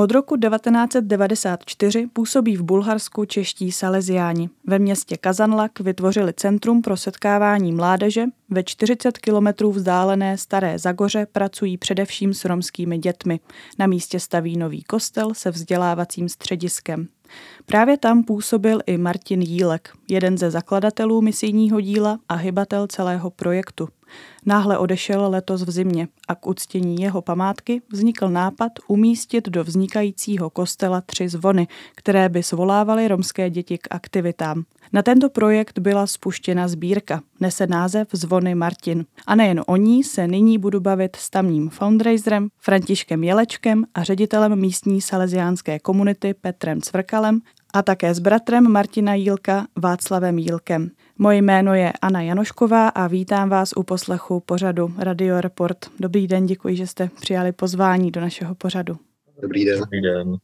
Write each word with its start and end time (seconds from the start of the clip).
Od 0.00 0.10
roku 0.10 0.36
1994 0.36 2.06
působí 2.12 2.56
v 2.56 2.62
Bulharsku 2.62 3.24
čeští 3.24 3.72
saleziáni. 3.72 4.50
Ve 4.66 4.78
městě 4.78 5.16
Kazanlak 5.16 5.80
vytvořili 5.80 6.32
centrum 6.32 6.82
pro 6.82 6.96
setkávání 6.96 7.72
mládeže. 7.72 8.24
Ve 8.50 8.62
40 8.62 9.18
kilometrů 9.18 9.72
vzdálené 9.72 10.38
Staré 10.38 10.78
Zagoře 10.78 11.26
pracují 11.32 11.76
především 11.76 12.34
s 12.34 12.44
romskými 12.44 12.98
dětmi. 12.98 13.40
Na 13.78 13.86
místě 13.86 14.20
staví 14.20 14.56
nový 14.56 14.82
kostel 14.82 15.34
se 15.34 15.50
vzdělávacím 15.50 16.28
střediskem. 16.28 17.08
Právě 17.66 17.98
tam 17.98 18.24
působil 18.24 18.80
i 18.86 18.98
Martin 18.98 19.42
Jílek, 19.42 19.90
jeden 20.08 20.38
ze 20.38 20.50
zakladatelů 20.50 21.20
misijního 21.20 21.80
díla 21.80 22.18
a 22.28 22.34
hybatel 22.34 22.86
celého 22.86 23.30
projektu. 23.30 23.88
Náhle 24.46 24.78
odešel 24.78 25.30
letos 25.30 25.62
v 25.62 25.70
zimě 25.70 26.08
a 26.28 26.34
k 26.34 26.46
uctění 26.46 26.96
jeho 27.02 27.22
památky 27.22 27.82
vznikl 27.92 28.28
nápad 28.28 28.72
umístit 28.88 29.48
do 29.48 29.64
vznikajícího 29.64 30.50
kostela 30.50 31.00
tři 31.00 31.28
zvony, 31.28 31.68
které 31.96 32.28
by 32.28 32.42
svolávaly 32.42 33.08
romské 33.08 33.50
děti 33.50 33.78
k 33.78 33.88
aktivitám. 33.90 34.64
Na 34.92 35.02
tento 35.02 35.30
projekt 35.30 35.78
byla 35.78 36.06
spuštěna 36.06 36.68
sbírka, 36.68 37.22
nese 37.40 37.66
název 37.66 38.08
Zvony 38.12 38.54
Martin. 38.54 39.04
A 39.26 39.34
nejen 39.34 39.62
o 39.66 39.76
ní 39.76 40.04
se 40.04 40.26
nyní 40.26 40.58
budu 40.58 40.80
bavit 40.80 41.16
s 41.16 41.30
tamním 41.30 41.70
fundraiserem 41.70 42.48
Františkem 42.58 43.24
Jelečkem 43.24 43.84
a 43.94 44.02
ředitelem 44.02 44.60
místní 44.60 45.00
salesiánské 45.00 45.78
komunity 45.78 46.34
Petrem 46.34 46.80
Cvrkalem 46.80 47.40
a 47.74 47.82
také 47.82 48.14
s 48.14 48.18
bratrem 48.18 48.72
Martina 48.72 49.14
Jílka 49.14 49.66
Václavem 49.76 50.38
Jílkem. 50.38 50.90
Moje 51.22 51.42
jméno 51.42 51.74
je 51.74 51.92
Anna 52.02 52.20
Janošková 52.20 52.88
a 52.88 53.06
vítám 53.06 53.48
vás 53.48 53.72
u 53.76 53.82
poslechu 53.82 54.40
pořadu 54.40 54.94
Radio 54.98 55.40
Report. 55.40 55.78
Dobrý 55.98 56.26
den, 56.26 56.46
děkuji, 56.46 56.76
že 56.76 56.86
jste 56.86 57.10
přijali 57.20 57.52
pozvání 57.52 58.10
do 58.10 58.20
našeho 58.20 58.54
pořadu. 58.54 58.98
Dobrý 59.42 59.64
den. 59.64 59.78
Dobrý 59.78 60.02
den. 60.02 60.36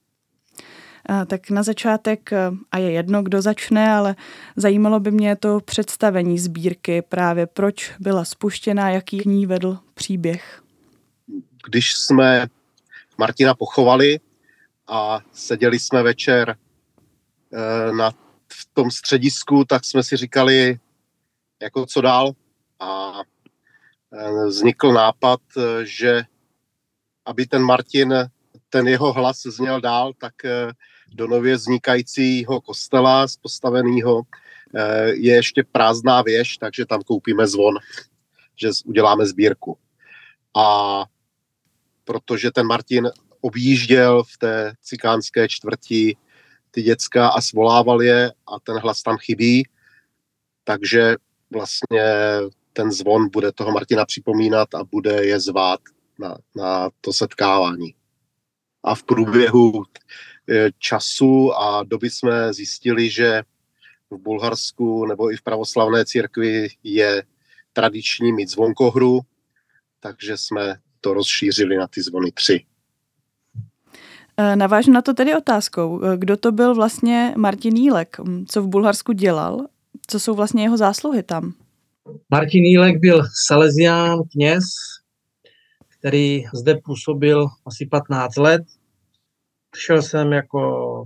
Tak 1.26 1.50
na 1.50 1.62
začátek, 1.62 2.30
a 2.72 2.78
je 2.78 2.90
jedno, 2.90 3.22
kdo 3.22 3.42
začne, 3.42 3.92
ale 3.92 4.16
zajímalo 4.56 5.00
by 5.00 5.10
mě 5.10 5.36
to 5.36 5.60
představení 5.60 6.38
sbírky, 6.38 7.02
právě 7.02 7.46
proč 7.46 7.92
byla 8.00 8.24
spuštěna, 8.24 8.90
jaký 8.90 9.18
k 9.18 9.24
ní 9.24 9.46
vedl 9.46 9.78
příběh. 9.94 10.62
Když 11.66 11.94
jsme 11.94 12.46
Martina 13.18 13.54
pochovali 13.54 14.20
a 14.88 15.20
seděli 15.32 15.78
jsme 15.78 16.02
večer 16.02 16.56
eh, 17.52 17.92
na 17.92 18.25
tom 18.76 18.90
středisku, 18.90 19.64
tak 19.64 19.84
jsme 19.84 20.02
si 20.02 20.16
říkali, 20.16 20.78
jako 21.62 21.86
co 21.86 22.00
dál. 22.00 22.32
A 22.80 23.20
e, 24.12 24.46
vznikl 24.46 24.92
nápad, 24.92 25.40
e, 25.56 25.86
že 25.86 26.22
aby 27.24 27.46
ten 27.46 27.62
Martin, 27.62 28.14
ten 28.70 28.88
jeho 28.88 29.12
hlas 29.12 29.42
zněl 29.42 29.80
dál, 29.80 30.12
tak 30.18 30.44
e, 30.44 30.72
do 31.14 31.26
nově 31.26 31.56
vznikajícího 31.56 32.60
kostela, 32.60 33.26
postaveného, 33.42 34.22
je 35.12 35.34
ještě 35.34 35.64
prázdná 35.72 36.22
věž, 36.22 36.58
takže 36.58 36.86
tam 36.86 37.02
koupíme 37.02 37.46
zvon, 37.46 37.74
že 38.56 38.68
uděláme 38.84 39.26
sbírku. 39.26 39.78
A 40.56 41.04
protože 42.04 42.50
ten 42.50 42.66
Martin 42.66 43.08
objížděl 43.40 44.22
v 44.22 44.38
té 44.38 44.72
cikánské 44.82 45.48
čtvrti 45.48 46.16
ty 46.76 46.82
děcka 46.82 47.28
a 47.28 47.40
svolával 47.40 48.02
je 48.02 48.32
a 48.46 48.60
ten 48.60 48.78
hlas 48.78 49.02
tam 49.02 49.16
chybí, 49.16 49.68
takže 50.64 51.16
vlastně 51.50 52.04
ten 52.72 52.92
zvon 52.92 53.28
bude 53.32 53.52
toho 53.52 53.72
Martina 53.72 54.04
připomínat 54.04 54.74
a 54.74 54.84
bude 54.84 55.26
je 55.26 55.40
zvát 55.40 55.80
na, 56.18 56.38
na 56.56 56.90
to 57.00 57.12
setkávání. 57.12 57.94
A 58.84 58.94
v 58.94 59.02
průběhu 59.02 59.84
eh, 60.50 60.70
času 60.78 61.52
a 61.52 61.82
doby 61.82 62.10
jsme 62.10 62.52
zjistili, 62.52 63.10
že 63.10 63.42
v 64.10 64.16
Bulharsku 64.16 65.06
nebo 65.06 65.32
i 65.32 65.36
v 65.36 65.42
pravoslavné 65.42 66.04
církvi 66.04 66.68
je 66.82 67.22
tradiční 67.72 68.32
mít 68.32 68.50
zvonkohru, 68.50 69.20
takže 70.00 70.36
jsme 70.36 70.76
to 71.00 71.14
rozšířili 71.14 71.76
na 71.76 71.86
ty 71.86 72.02
zvony 72.02 72.32
tři. 72.32 72.66
Eh, 74.38 74.56
navážu 74.56 74.92
na 74.92 75.02
to 75.02 75.14
tedy 75.14 75.34
otázkou. 75.34 76.04
Eh, 76.04 76.16
kdo 76.16 76.36
to 76.36 76.52
byl 76.52 76.74
vlastně 76.74 77.34
Martin 77.36 77.76
Jílek? 77.76 78.18
Hm, 78.18 78.44
co 78.48 78.62
v 78.62 78.68
Bulharsku 78.68 79.12
dělal? 79.12 79.66
Co 80.06 80.20
jsou 80.20 80.34
vlastně 80.34 80.62
jeho 80.62 80.76
zásluhy 80.76 81.22
tam? 81.22 81.52
Martin 82.30 82.64
Jílek 82.64 82.98
byl 83.00 83.22
salezián 83.46 84.18
kněz, 84.32 84.64
který 85.98 86.44
zde 86.54 86.74
působil 86.84 87.46
asi 87.66 87.86
15 87.86 88.36
let. 88.36 88.62
Přišel 89.70 90.02
jsem 90.02 90.32
jako 90.32 91.04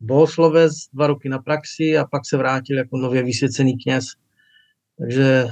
bohoslovec 0.00 0.72
dva 0.92 1.06
roky 1.06 1.28
na 1.28 1.38
praxi 1.38 1.98
a 1.98 2.04
pak 2.04 2.22
se 2.26 2.36
vrátil 2.36 2.78
jako 2.78 2.96
nově 2.98 3.22
vysvěcený 3.22 3.78
kněz. 3.82 4.04
Takže 4.98 5.46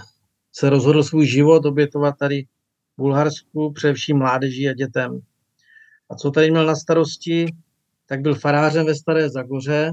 se 0.52 0.70
rozhodl 0.70 1.02
svůj 1.02 1.26
život 1.26 1.66
obětovat 1.66 2.18
tady 2.18 2.42
v 2.42 3.02
Bulharsku, 3.02 3.72
především 3.72 4.18
mládeži 4.18 4.68
a 4.68 4.72
dětem. 4.72 5.20
A 6.10 6.14
co 6.14 6.30
tady 6.30 6.50
měl 6.50 6.66
na 6.66 6.76
starosti, 6.76 7.56
tak 8.06 8.20
byl 8.20 8.34
farářem 8.34 8.86
ve 8.86 8.94
Staré 8.94 9.30
Zagoře 9.30 9.92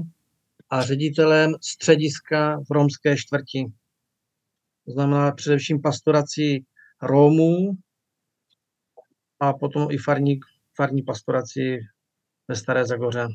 a 0.70 0.82
ředitelem 0.82 1.54
střediska 1.60 2.60
v 2.60 2.70
romské 2.70 3.16
čtvrti. 3.16 3.72
To 4.86 4.92
znamená 4.92 5.32
především 5.32 5.82
pastoraci 5.82 6.64
Rómů 7.02 7.76
a 9.40 9.52
potom 9.52 9.90
i 9.90 9.98
farní, 9.98 10.40
farní 10.76 11.02
pastoraci 11.02 11.78
ve 12.48 12.56
Staré 12.56 12.86
Zagoře. 12.86 13.26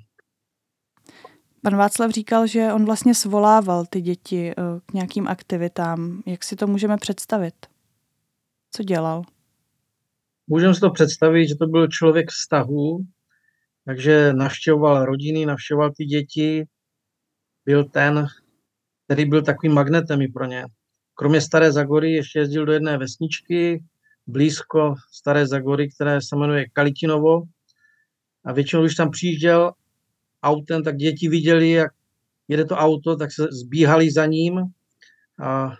Pan 1.61 1.75
Václav 1.75 2.11
říkal, 2.11 2.47
že 2.47 2.73
on 2.73 2.85
vlastně 2.85 3.15
svolával 3.15 3.85
ty 3.85 4.01
děti 4.01 4.51
eh, 4.51 4.53
k 4.85 4.93
nějakým 4.93 5.27
aktivitám. 5.27 6.23
Jak 6.25 6.43
si 6.43 6.55
to 6.55 6.67
můžeme 6.67 6.97
představit? 6.97 7.55
Co 8.71 8.83
dělal? 8.83 9.23
Můžeme 10.51 10.73
si 10.73 10.79
to 10.79 10.89
představit, 10.89 11.47
že 11.47 11.55
to 11.55 11.67
byl 11.67 11.87
člověk 11.87 12.29
vztahu, 12.29 12.99
takže 13.85 14.33
navštěvoval 14.33 15.05
rodiny, 15.05 15.45
navštěvoval 15.45 15.91
ty 15.97 16.05
děti, 16.05 16.65
byl 17.65 17.83
ten, 17.83 18.27
který 19.05 19.25
byl 19.25 19.41
takovým 19.41 19.73
magnetem 19.73 20.21
i 20.21 20.27
pro 20.27 20.45
ně. 20.45 20.65
Kromě 21.13 21.41
Staré 21.41 21.71
Zagory 21.71 22.11
ještě 22.11 22.39
jezdil 22.39 22.65
do 22.65 22.71
jedné 22.71 22.97
vesničky, 22.97 23.83
blízko 24.27 24.95
Staré 25.11 25.47
Zagory, 25.47 25.89
které 25.89 26.21
se 26.21 26.35
jmenuje 26.35 26.65
Kalitinovo. 26.73 27.41
A 28.45 28.53
většinou, 28.53 28.81
když 28.81 28.95
tam 28.95 29.11
přijížděl 29.11 29.71
autem, 30.43 30.83
tak 30.83 30.95
děti 30.95 31.29
viděli, 31.29 31.69
jak 31.69 31.91
jede 32.47 32.65
to 32.65 32.75
auto, 32.75 33.15
tak 33.15 33.31
se 33.31 33.47
zbíhali 33.51 34.11
za 34.11 34.25
ním 34.25 34.59
a 35.43 35.71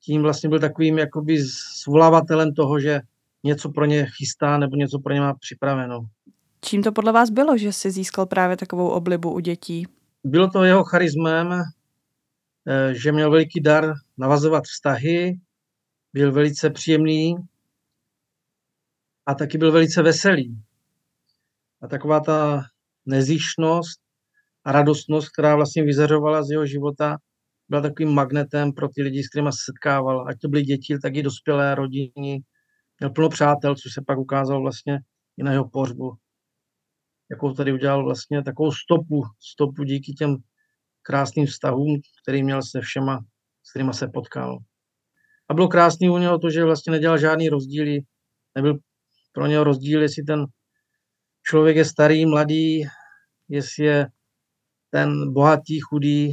tím 0.00 0.22
vlastně 0.22 0.48
byl 0.48 0.60
takovým 0.60 0.98
jakoby 0.98 1.38
zvolávatelem 1.84 2.54
toho, 2.54 2.80
že 2.80 3.00
něco 3.44 3.70
pro 3.70 3.84
ně 3.84 4.06
chystá 4.16 4.58
nebo 4.58 4.76
něco 4.76 4.98
pro 4.98 5.14
ně 5.14 5.20
má 5.20 5.34
připraveno. 5.34 6.00
Čím 6.60 6.82
to 6.82 6.92
podle 6.92 7.12
vás 7.12 7.30
bylo, 7.30 7.58
že 7.58 7.72
si 7.72 7.90
získal 7.90 8.26
právě 8.26 8.56
takovou 8.56 8.88
oblibu 8.88 9.32
u 9.34 9.40
dětí? 9.40 9.86
Bylo 10.24 10.50
to 10.50 10.64
jeho 10.64 10.84
charismem, 10.84 11.52
eh, 11.52 12.94
že 12.94 13.12
měl 13.12 13.30
veliký 13.30 13.60
dar 13.60 13.94
navazovat 14.18 14.64
vztahy, 14.64 15.40
byl 16.12 16.32
velice 16.32 16.70
příjemný 16.70 17.36
a 19.26 19.34
taky 19.34 19.58
byl 19.58 19.72
velice 19.72 20.02
veselý. 20.02 20.62
A 21.82 21.88
taková 21.88 22.20
ta 22.20 22.62
nezíšnost 23.06 24.00
a 24.64 24.72
radostnost, 24.72 25.28
která 25.28 25.56
vlastně 25.56 25.82
vyzařovala 25.82 26.42
z 26.42 26.50
jeho 26.50 26.66
života, 26.66 27.16
byla 27.68 27.82
takovým 27.82 28.14
magnetem 28.14 28.72
pro 28.72 28.88
ty 28.88 29.02
lidi, 29.02 29.22
s 29.22 29.28
kterými 29.28 29.52
se 29.52 29.58
setkával. 29.64 30.28
Ať 30.28 30.38
to 30.38 30.48
byly 30.48 30.62
děti, 30.62 30.98
tak 31.02 31.14
i 31.16 31.22
dospělé 31.22 31.74
rodiny, 31.74 32.40
měl 33.00 33.10
plno 33.10 33.28
přátel, 33.28 33.74
což 33.74 33.92
se 33.92 34.02
pak 34.06 34.18
ukázalo 34.18 34.60
vlastně 34.60 34.98
i 35.36 35.42
na 35.42 35.52
jeho 35.52 35.68
pohřbu. 35.68 36.12
Jakou 37.30 37.52
tady 37.54 37.72
udělal 37.72 38.04
vlastně 38.04 38.42
takovou 38.42 38.72
stopu, 38.72 39.22
stopu 39.52 39.84
díky 39.84 40.12
těm 40.12 40.36
krásným 41.02 41.46
vztahům, 41.46 42.00
který 42.22 42.42
měl 42.42 42.62
se 42.62 42.80
všema, 42.80 43.20
s 43.62 43.70
kterými 43.70 43.94
se 43.94 44.08
potkal. 44.08 44.58
A 45.50 45.54
bylo 45.54 45.68
krásný 45.68 46.10
u 46.10 46.18
něho 46.18 46.38
to, 46.38 46.50
že 46.50 46.64
vlastně 46.64 46.90
nedělal 46.90 47.18
žádný 47.18 47.48
rozdíly, 47.48 47.98
nebyl 48.54 48.78
pro 49.32 49.46
něho 49.46 49.64
rozdíl, 49.64 50.02
jestli 50.02 50.22
ten 50.22 50.44
člověk 51.42 51.76
je 51.76 51.84
starý, 51.84 52.26
mladý, 52.26 52.82
jestli 53.48 53.84
je 53.84 54.06
ten 54.90 55.32
bohatý, 55.32 55.80
chudý, 55.80 56.32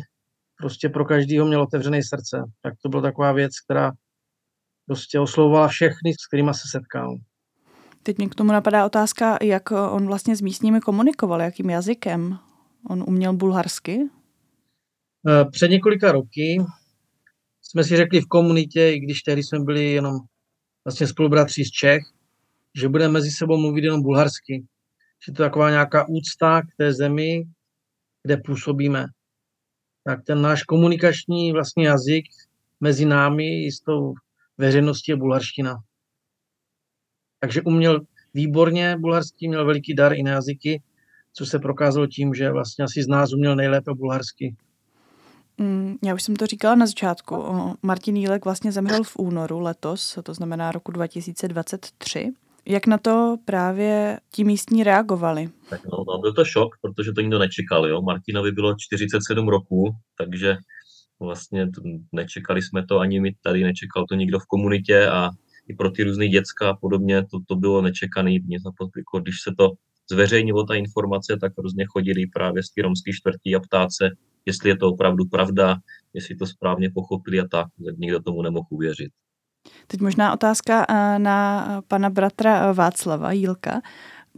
prostě 0.57 0.89
pro 0.89 1.06
každého 1.06 1.47
měl 1.47 1.61
otevřené 1.61 2.00
srdce. 2.03 2.38
Tak 2.61 2.73
to 2.83 2.89
byla 2.89 3.01
taková 3.01 3.31
věc, 3.31 3.51
která 3.59 3.91
prostě 4.85 5.19
oslovovala 5.19 5.67
všechny, 5.67 6.13
s 6.13 6.27
kterými 6.27 6.53
se 6.53 6.67
setkal. 6.71 7.17
Teď 8.03 8.17
mě 8.17 8.29
k 8.29 8.35
tomu 8.35 8.51
napadá 8.51 8.85
otázka, 8.85 9.37
jak 9.41 9.71
on 9.71 10.07
vlastně 10.07 10.35
s 10.35 10.41
místními 10.41 10.81
komunikoval, 10.81 11.41
jakým 11.41 11.69
jazykem. 11.69 12.37
On 12.89 13.03
uměl 13.07 13.33
bulharsky? 13.33 13.99
Eh, 15.27 15.45
před 15.51 15.67
několika 15.67 16.11
roky 16.11 16.57
jsme 17.61 17.83
si 17.83 17.97
řekli 17.97 18.21
v 18.21 18.27
komunitě, 18.27 18.91
i 18.91 18.99
když 18.99 19.21
tehdy 19.21 19.43
jsme 19.43 19.59
byli 19.59 19.91
jenom 19.91 20.15
vlastně 20.85 21.07
spolubratři 21.07 21.65
z 21.65 21.71
Čech, 21.71 22.03
že 22.75 22.89
budeme 22.89 23.13
mezi 23.13 23.31
sebou 23.31 23.57
mluvit 23.57 23.83
jenom 23.83 24.01
bulharsky. 24.01 24.65
že 25.25 25.31
to 25.31 25.43
je 25.43 25.49
taková 25.49 25.69
nějaká 25.69 26.05
úcta 26.09 26.61
k 26.61 26.65
té 26.77 26.93
zemi, 26.93 27.43
kde 28.23 28.37
působíme. 28.37 29.05
Tak 30.03 30.23
ten 30.23 30.41
náš 30.41 30.63
komunikační 30.63 31.51
vlastně 31.51 31.87
jazyk 31.87 32.25
mezi 32.79 33.05
námi 33.05 33.65
i 33.65 33.71
s 33.71 33.79
tou 33.79 34.13
veřejností 34.57 35.12
je 35.12 35.16
bulharština. 35.16 35.75
Takže 37.40 37.62
uměl 37.62 38.02
výborně 38.34 38.98
bulharský, 39.00 39.48
měl 39.48 39.66
veliký 39.66 39.96
dar 39.96 40.13
i 40.13 40.24
na 40.24 40.31
jazyky, 40.31 40.81
co 41.34 41.46
se 41.46 41.60
prokázalo 41.60 42.07
tím, 42.07 42.34
že 42.34 42.52
vlastně 42.52 42.86
asi 42.86 43.04
z 43.04 43.07
nás 43.07 43.34
uměl 43.34 43.56
nejlépe 43.56 43.92
bulharsky. 43.94 44.56
Mm, 45.57 45.96
já 46.04 46.13
už 46.13 46.24
jsem 46.24 46.36
to 46.36 46.48
říkala 46.48 46.75
na 46.75 46.86
začátku. 46.86 47.36
Martin 47.81 48.18
Jílek 48.18 48.46
vlastně 48.46 48.72
zemřel 48.72 49.04
v 49.04 49.18
únoru 49.18 49.60
letos, 49.60 50.19
to 50.24 50.34
znamená 50.34 50.72
roku 50.72 50.92
2023. 50.92 52.34
Jak 52.66 52.88
na 52.88 52.98
to 52.98 53.38
právě 53.46 54.19
ti 54.31 54.44
místní 54.44 54.84
reagovali? 54.84 55.50
Tak 55.69 55.86
no, 55.86 56.04
no, 56.07 56.18
byl 56.18 56.34
to 56.34 56.46
šok, 56.46 56.69
protože 56.81 57.12
to 57.12 57.22
nikdo 57.22 57.40
nečekal. 57.40 57.88
Jo? 57.88 58.02
Martinovi 58.02 58.52
bylo 58.52 58.75
47 58.80 59.48
roků, 59.48 59.96
takže 60.18 60.57
vlastně 61.19 61.67
nečekali 62.12 62.62
jsme 62.62 62.85
to 62.85 63.00
ani 63.00 63.19
my 63.19 63.35
tady, 63.44 63.63
nečekal 63.63 64.06
to 64.09 64.15
nikdo 64.15 64.39
v 64.39 64.45
komunitě 64.45 65.07
a 65.07 65.29
i 65.67 65.73
pro 65.73 65.91
ty 65.91 66.03
různé 66.03 66.27
děcka 66.27 66.69
a 66.69 66.75
podobně 66.75 67.21
to, 67.21 67.39
to 67.47 67.56
bylo 67.56 67.81
nečekaný. 67.81 68.39
Jako, 68.97 69.19
když 69.19 69.35
se 69.41 69.51
to 69.57 69.71
zveřejnilo 70.12 70.63
ta 70.63 70.75
informace, 70.75 71.38
tak 71.41 71.53
různě 71.57 71.85
chodili 71.85 72.27
právě 72.33 72.63
z 72.63 72.69
té 72.69 72.81
romské 72.81 73.12
čtvrtí 73.13 73.56
a 73.56 73.59
ptát 73.59 73.89
se, 73.91 74.09
jestli 74.45 74.69
je 74.69 74.77
to 74.77 74.88
opravdu 74.88 75.25
pravda, 75.25 75.77
jestli 76.13 76.35
to 76.35 76.45
správně 76.45 76.89
pochopili 76.94 77.39
a 77.39 77.47
tak, 77.51 77.68
tak 77.85 77.97
nikdo 77.97 78.21
tomu 78.21 78.41
nemohl 78.41 78.68
uvěřit. 78.69 79.11
Teď 79.88 80.01
možná 80.01 80.33
otázka 80.33 80.85
eh, 80.89 81.19
na 81.19 81.81
pana 81.88 82.09
bratra 82.09 82.71
Václava 82.71 83.31
Jílka. 83.31 83.81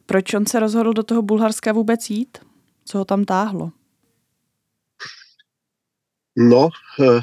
Proč 0.06 0.33
on 0.33 0.45
se 0.45 0.59
rozhodl 0.59 0.94
do 0.94 1.03
toho 1.03 1.21
Bulharska 1.21 1.71
vůbec 1.71 2.09
jít? 2.09 2.38
Co 2.85 2.97
ho 2.97 3.06
tam 3.06 3.25
táhlo? 3.25 3.71
No, 6.38 6.69
eh, 7.00 7.22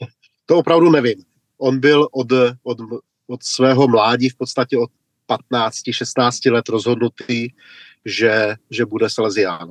to 0.46 0.58
opravdu 0.58 0.90
nevím. 0.90 1.24
On 1.58 1.80
byl 1.80 2.08
od, 2.12 2.32
od, 2.62 2.78
od 3.26 3.42
svého 3.42 3.88
mládí, 3.88 4.28
v 4.28 4.36
podstatě 4.36 4.78
od 4.78 4.90
15-16 5.52 6.52
let 6.52 6.68
rozhodnutý, 6.68 7.48
že, 8.04 8.54
že 8.70 8.86
bude 8.86 9.10
Salesián. 9.10 9.70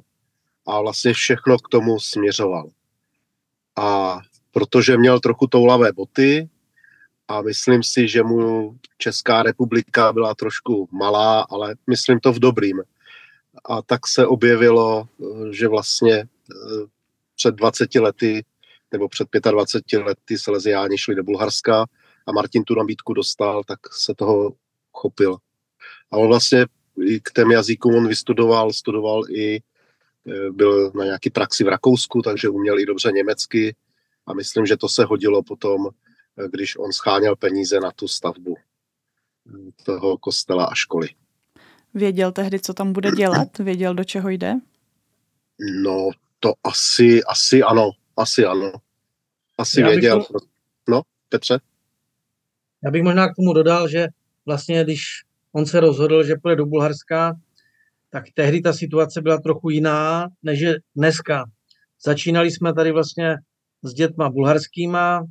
A 0.68 0.82
vlastně 0.82 1.14
všechno 1.14 1.58
k 1.58 1.70
tomu 1.70 2.00
směřoval. 2.00 2.70
A 3.76 4.20
protože 4.52 4.98
měl 4.98 5.20
trochu 5.20 5.48
toulavé 5.48 5.92
boty 5.92 6.50
a 7.28 7.42
myslím 7.42 7.84
si, 7.84 8.08
že 8.08 8.24
mu 8.24 8.78
Česká 8.98 9.44
republika 9.44 10.14
byla 10.14 10.36
trošku 10.36 10.90
malá, 10.92 11.42
ale 11.42 11.76
myslím 11.90 12.20
to 12.20 12.34
v 12.34 12.40
dobrým. 12.40 12.82
A 13.66 13.82
tak 13.82 14.08
se 14.08 14.28
objevilo, 14.28 15.08
že 15.52 15.68
vlastně 15.68 16.14
eh, 16.14 16.26
před 17.36 17.56
20 17.56 17.96
lety 17.96 18.46
nebo 18.96 19.10
před 19.10 19.28
25 19.52 20.00
lety 20.04 20.38
Salesiáni 20.38 20.98
šli 20.98 21.16
do 21.16 21.24
Bulharska 21.24 21.86
a 22.28 22.32
Martin 22.32 22.64
tu 22.64 22.76
nabídku 22.76 23.14
dostal, 23.14 23.64
tak 23.64 23.80
se 23.94 24.14
toho 24.16 24.54
chopil. 24.92 25.38
A 26.12 26.18
on 26.18 26.28
vlastně 26.28 26.66
k 27.24 27.32
těm 27.32 27.52
jazykům 27.52 27.96
on 27.96 28.08
vystudoval, 28.08 28.74
studoval 28.74 29.22
i, 29.30 29.56
e, 29.56 29.62
byl 30.52 30.92
na 30.96 31.06
nějaký 31.06 31.30
praxi 31.30 31.64
v 31.64 31.68
Rakousku, 31.68 32.22
takže 32.22 32.50
uměl 32.50 32.80
i 32.80 32.86
dobře 32.86 33.12
německy 33.12 33.76
a 34.28 34.34
myslím, 34.34 34.66
že 34.66 34.78
to 34.78 34.90
se 34.90 35.06
hodilo 35.06 35.44
potom, 35.44 35.88
e, 35.88 36.48
když 36.50 36.78
on 36.78 36.92
scháněl 36.92 37.36
peníze 37.36 37.80
na 37.80 37.92
tu 37.92 38.08
stavbu 38.08 38.56
e, 38.58 39.84
toho 39.84 40.18
kostela 40.18 40.66
a 40.66 40.74
školy. 40.74 41.10
Věděl 41.94 42.32
tehdy, 42.32 42.60
co 42.60 42.74
tam 42.74 42.94
bude 42.94 43.12
dělat? 43.12 43.58
Věděl, 43.58 43.94
do 43.94 44.04
čeho 44.04 44.30
jde? 44.30 44.54
No, 45.84 46.10
to 46.40 46.54
asi, 46.64 47.24
asi 47.24 47.64
ano, 47.64 47.92
asi 48.18 48.46
ano. 48.46 48.72
Asi 49.58 49.82
Já 49.82 49.90
věděl. 49.90 50.24
To... 50.24 50.34
No, 50.90 51.02
Petře? 51.30 51.60
Já 52.84 52.92
bych 52.92 53.04
možná 53.04 53.28
k 53.28 53.36
tomu 53.36 53.54
dodal, 53.54 53.88
že 53.88 54.08
vlastně, 54.46 54.84
když 54.84 55.02
on 55.52 55.66
se 55.66 55.80
rozhodl, 55.80 56.24
že 56.24 56.36
půjde 56.42 56.56
do 56.56 56.66
Bulharska, 56.66 57.34
tak 58.10 58.24
tehdy 58.34 58.62
ta 58.62 58.74
situace 58.74 59.22
byla 59.22 59.38
trochu 59.38 59.70
jiná, 59.70 60.28
než 60.44 60.60
je 60.60 60.80
dneska. 60.96 61.46
Začínali 62.06 62.52
jsme 62.52 62.74
tady 62.74 62.92
vlastně 62.92 63.36
s 63.84 63.94
dětma 63.94 64.30
bulharskýma, 64.30 65.26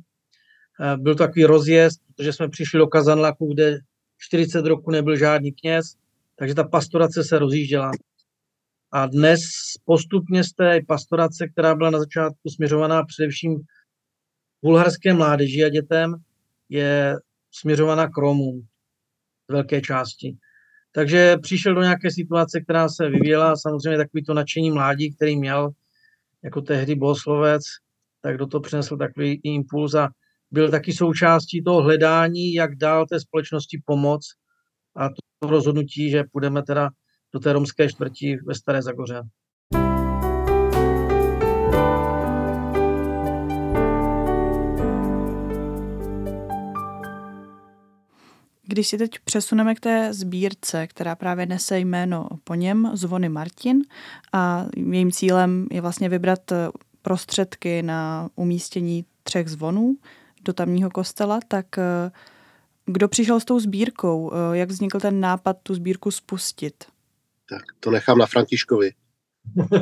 eh, 0.81 0.97
byl 0.97 1.15
takový 1.15 1.45
rozjezd, 1.45 2.01
protože 2.15 2.33
jsme 2.33 2.49
přišli 2.49 2.79
do 2.79 2.87
Kazanlaku, 2.87 3.53
kde 3.53 3.79
40 4.17 4.65
roku 4.65 4.91
nebyl 4.91 5.17
žádný 5.17 5.51
kněz, 5.51 5.85
takže 6.35 6.55
ta 6.55 6.63
pastorace 6.63 7.23
se 7.23 7.39
rozjížděla. 7.39 7.91
A 8.91 9.05
dnes 9.05 9.41
postupně 9.85 10.43
z 10.43 10.51
té 10.53 10.79
pastorace, 10.87 11.47
která 11.47 11.75
byla 11.75 11.89
na 11.89 11.99
začátku 11.99 12.49
směřovaná 12.49 13.03
především 13.03 13.61
bulharské 14.65 15.13
mládeži 15.13 15.63
a 15.63 15.69
dětem, 15.69 16.15
je 16.69 17.15
směřovaná 17.51 18.07
k 18.07 18.17
Romům 18.17 18.67
z 19.49 19.53
velké 19.53 19.81
části. 19.81 20.37
Takže 20.91 21.37
přišel 21.41 21.75
do 21.75 21.81
nějaké 21.81 22.11
situace, 22.11 22.61
která 22.61 22.89
se 22.89 23.09
vyvíjela, 23.09 23.55
samozřejmě 23.55 23.97
takový 23.97 24.23
to 24.23 24.33
nadšení 24.33 24.71
mládí, 24.71 25.15
který 25.15 25.39
měl 25.39 25.69
jako 26.43 26.61
tehdy 26.61 26.95
bohoslovec, 26.95 27.63
tak 28.21 28.37
do 28.37 28.47
toho 28.47 28.61
přinesl 28.61 28.97
takový 28.97 29.41
impuls 29.43 29.93
a 29.93 30.09
byl 30.51 30.71
taky 30.71 30.93
součástí 30.93 31.63
toho 31.63 31.81
hledání, 31.81 32.53
jak 32.53 32.75
dál 32.75 33.05
té 33.05 33.19
společnosti 33.19 33.81
pomoc 33.85 34.21
a 34.95 35.09
to 35.09 35.49
rozhodnutí, 35.49 36.09
že 36.09 36.23
půjdeme 36.31 36.63
teda 36.63 36.89
do 37.33 37.39
té 37.39 37.53
romské 37.53 37.89
čtvrti 37.89 38.37
ve 38.45 38.55
Staré 38.55 38.81
Zagoře. 38.81 39.21
Když 48.67 48.87
si 48.87 48.97
teď 48.97 49.19
přesuneme 49.19 49.75
k 49.75 49.79
té 49.79 50.13
sbírce, 50.13 50.87
která 50.87 51.15
právě 51.15 51.45
nese 51.45 51.79
jméno 51.79 52.27
po 52.43 52.55
něm, 52.55 52.91
Zvony 52.93 53.29
Martin, 53.29 53.81
a 54.33 54.65
jejím 54.75 55.11
cílem 55.11 55.67
je 55.71 55.81
vlastně 55.81 56.09
vybrat 56.09 56.51
eh, 56.51 56.69
prostředky 57.01 57.83
na 57.83 58.29
umístění 58.35 59.05
třech 59.23 59.49
zvonů 59.49 59.97
do 60.41 60.53
tamního 60.53 60.89
kostela, 60.89 61.39
tak 61.47 61.77
eh, 61.77 62.11
kdo 62.85 63.07
přišel 63.07 63.39
s 63.39 63.45
tou 63.45 63.59
sbírkou? 63.59 64.31
Eh, 64.33 64.57
jak 64.57 64.69
vznikl 64.69 64.99
ten 64.99 65.19
nápad 65.19 65.57
tu 65.63 65.75
sbírku 65.75 66.11
spustit? 66.11 66.85
Tak 67.49 67.63
to 67.79 67.91
nechám 67.91 68.17
na 68.17 68.25
Františkovi. 68.25 68.91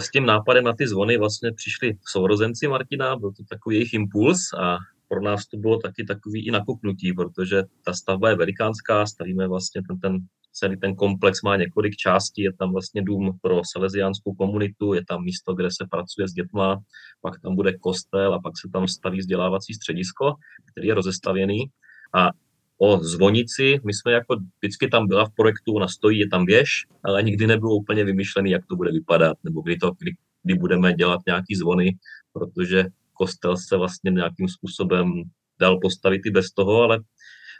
s 0.00 0.10
tím 0.10 0.26
nápadem 0.26 0.64
na 0.64 0.72
ty 0.72 0.88
zvony 0.88 1.18
vlastně 1.18 1.52
přišli 1.52 1.98
sourozenci 2.06 2.68
Martina, 2.68 3.16
byl 3.16 3.32
to 3.32 3.42
takový 3.48 3.76
jejich 3.76 3.94
impuls 3.94 4.52
a 4.52 4.78
pro 5.14 5.22
nás 5.22 5.46
to 5.46 5.56
bylo 5.56 5.78
taky 5.78 6.04
takový 6.04 6.46
i 6.46 6.50
nakopnutí, 6.50 7.12
protože 7.12 7.62
ta 7.84 7.92
stavba 7.92 8.30
je 8.30 8.36
velikánská, 8.36 9.06
stavíme 9.06 9.48
vlastně 9.48 9.82
ten, 9.88 9.98
ten 9.98 10.18
celý 10.52 10.76
ten 10.76 10.94
komplex 10.94 11.42
má 11.42 11.56
několik 11.56 11.96
částí, 11.96 12.42
je 12.42 12.52
tam 12.52 12.72
vlastně 12.72 13.02
dům 13.02 13.38
pro 13.42 13.60
salesiánskou 13.72 14.34
komunitu, 14.34 14.94
je 14.94 15.04
tam 15.08 15.24
místo, 15.24 15.54
kde 15.54 15.68
se 15.70 15.86
pracuje 15.90 16.28
s 16.28 16.32
dětma, 16.32 16.80
pak 17.22 17.40
tam 17.40 17.54
bude 17.54 17.78
kostel 17.78 18.34
a 18.34 18.40
pak 18.40 18.52
se 18.60 18.68
tam 18.72 18.88
staví 18.88 19.18
vzdělávací 19.18 19.74
středisko, 19.74 20.34
který 20.70 20.88
je 20.88 20.94
rozestavěný. 20.94 21.64
A 22.14 22.30
o 22.78 22.98
zvonici, 22.98 23.80
my 23.86 23.92
jsme 23.94 24.12
jako 24.12 24.36
vždycky 24.62 24.88
tam 24.88 25.06
byla 25.06 25.24
v 25.24 25.34
projektu, 25.36 25.72
ona 25.72 25.88
stojí, 25.88 26.18
je 26.18 26.28
tam 26.28 26.44
věž, 26.46 26.70
ale 27.04 27.22
nikdy 27.22 27.46
nebylo 27.46 27.74
úplně 27.74 28.04
vymyšlený, 28.04 28.50
jak 28.50 28.66
to 28.66 28.76
bude 28.76 28.92
vypadat, 28.92 29.36
nebo 29.44 29.62
kdy, 29.62 29.76
to, 29.76 29.92
kdy, 29.98 30.10
kdy 30.42 30.54
budeme 30.54 30.94
dělat 30.94 31.20
nějaký 31.26 31.54
zvony, 31.54 31.96
protože 32.32 32.84
kostel 33.14 33.56
se 33.56 33.76
vlastně 33.76 34.10
nějakým 34.10 34.48
způsobem 34.48 35.12
dal 35.60 35.78
postavit 35.82 36.20
i 36.26 36.30
bez 36.30 36.50
toho, 36.50 36.82
ale 36.82 36.98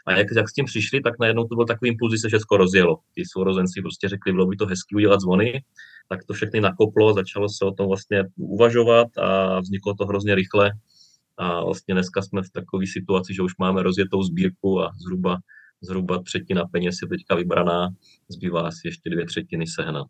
a 0.07 0.11
jak, 0.11 0.27
jak 0.35 0.49
s 0.49 0.53
tím 0.53 0.65
přišli, 0.65 1.01
tak 1.01 1.13
najednou 1.19 1.47
to 1.47 1.55
byl 1.55 1.65
takový 1.65 1.91
impuls, 1.91 2.13
že 2.13 2.17
se 2.17 2.27
všechno 2.27 2.57
rozjelo. 2.57 2.99
Ty 3.13 3.23
sourozenci 3.25 3.81
prostě 3.81 4.09
řekli, 4.09 4.31
bylo 4.31 4.45
by 4.45 4.55
to 4.55 4.65
hezky 4.65 4.95
udělat 4.95 5.21
zvony, 5.21 5.63
tak 6.09 6.19
to 6.27 6.33
všechny 6.33 6.61
nakoplo, 6.61 7.13
začalo 7.13 7.49
se 7.49 7.65
o 7.65 7.71
tom 7.71 7.87
vlastně 7.87 8.23
uvažovat 8.35 9.07
a 9.17 9.59
vzniklo 9.59 9.93
to 9.93 10.05
hrozně 10.05 10.35
rychle. 10.35 10.71
A 11.37 11.63
vlastně 11.63 11.93
dneska 11.93 12.21
jsme 12.21 12.41
v 12.41 12.49
takové 12.49 12.87
situaci, 12.87 13.33
že 13.33 13.41
už 13.41 13.51
máme 13.59 13.83
rozjetou 13.83 14.23
sbírku 14.23 14.81
a 14.81 14.91
zhruba, 15.03 15.37
zhruba 15.81 16.23
třetina 16.23 16.65
peněz 16.65 16.95
je 17.01 17.07
teďka 17.07 17.35
vybraná, 17.35 17.89
zbývá 18.29 18.61
asi 18.61 18.87
ještě 18.87 19.09
dvě 19.09 19.25
třetiny 19.25 19.67
sehnat. 19.67 20.07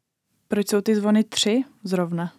Proč 0.47 0.69
jsou 0.69 0.81
ty 0.81 0.95
zvony 0.95 1.23
tři 1.23 1.63
zrovna? 1.83 2.33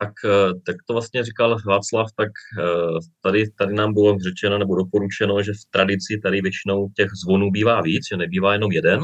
Tak, 0.00 0.12
eh, 0.24 0.54
tak 0.66 0.76
to 0.86 0.92
vlastně 0.92 1.24
říkal 1.24 1.56
Václav, 1.66 2.08
tak 2.16 2.28
eh, 2.60 2.98
tady, 3.22 3.50
tady 3.50 3.74
nám 3.74 3.94
bylo 3.94 4.18
řečeno 4.18 4.58
nebo 4.58 4.76
doporučeno, 4.76 5.42
že 5.42 5.52
v 5.52 5.70
tradici 5.70 6.20
tady 6.22 6.40
většinou 6.40 6.88
těch 6.96 7.10
zvonů 7.24 7.50
bývá 7.50 7.80
víc, 7.82 8.02
že 8.12 8.16
nebývá 8.16 8.52
jenom 8.52 8.72
jeden. 8.72 9.00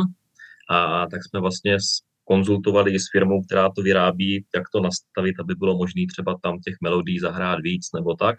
A 0.70 1.06
tak 1.10 1.20
jsme 1.24 1.40
vlastně 1.40 1.76
konzultovali 2.24 2.98
s 2.98 3.10
firmou, 3.12 3.42
která 3.42 3.70
to 3.76 3.82
vyrábí, 3.82 4.44
jak 4.54 4.64
to 4.74 4.80
nastavit, 4.80 5.34
aby 5.40 5.54
bylo 5.54 5.78
možné 5.78 6.02
třeba 6.12 6.36
tam 6.42 6.60
těch 6.60 6.74
melodí 6.82 7.18
zahrát 7.18 7.58
víc 7.60 7.86
nebo 7.94 8.14
tak. 8.14 8.36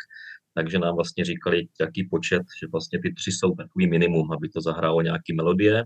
Takže 0.54 0.80
nám 0.80 0.96
vlastně 0.96 1.26
říkali, 1.26 1.68
jaký 1.82 2.08
počet, 2.12 2.42
že 2.62 2.68
vlastně 2.72 3.00
ty 3.04 3.14
tři 3.14 3.32
jsou 3.32 3.56
takový 3.56 3.88
minimum, 3.88 4.32
aby 4.32 4.50
to 4.50 4.62
zahrálo 4.62 5.02
nějaký 5.02 5.34
melodie. 5.36 5.84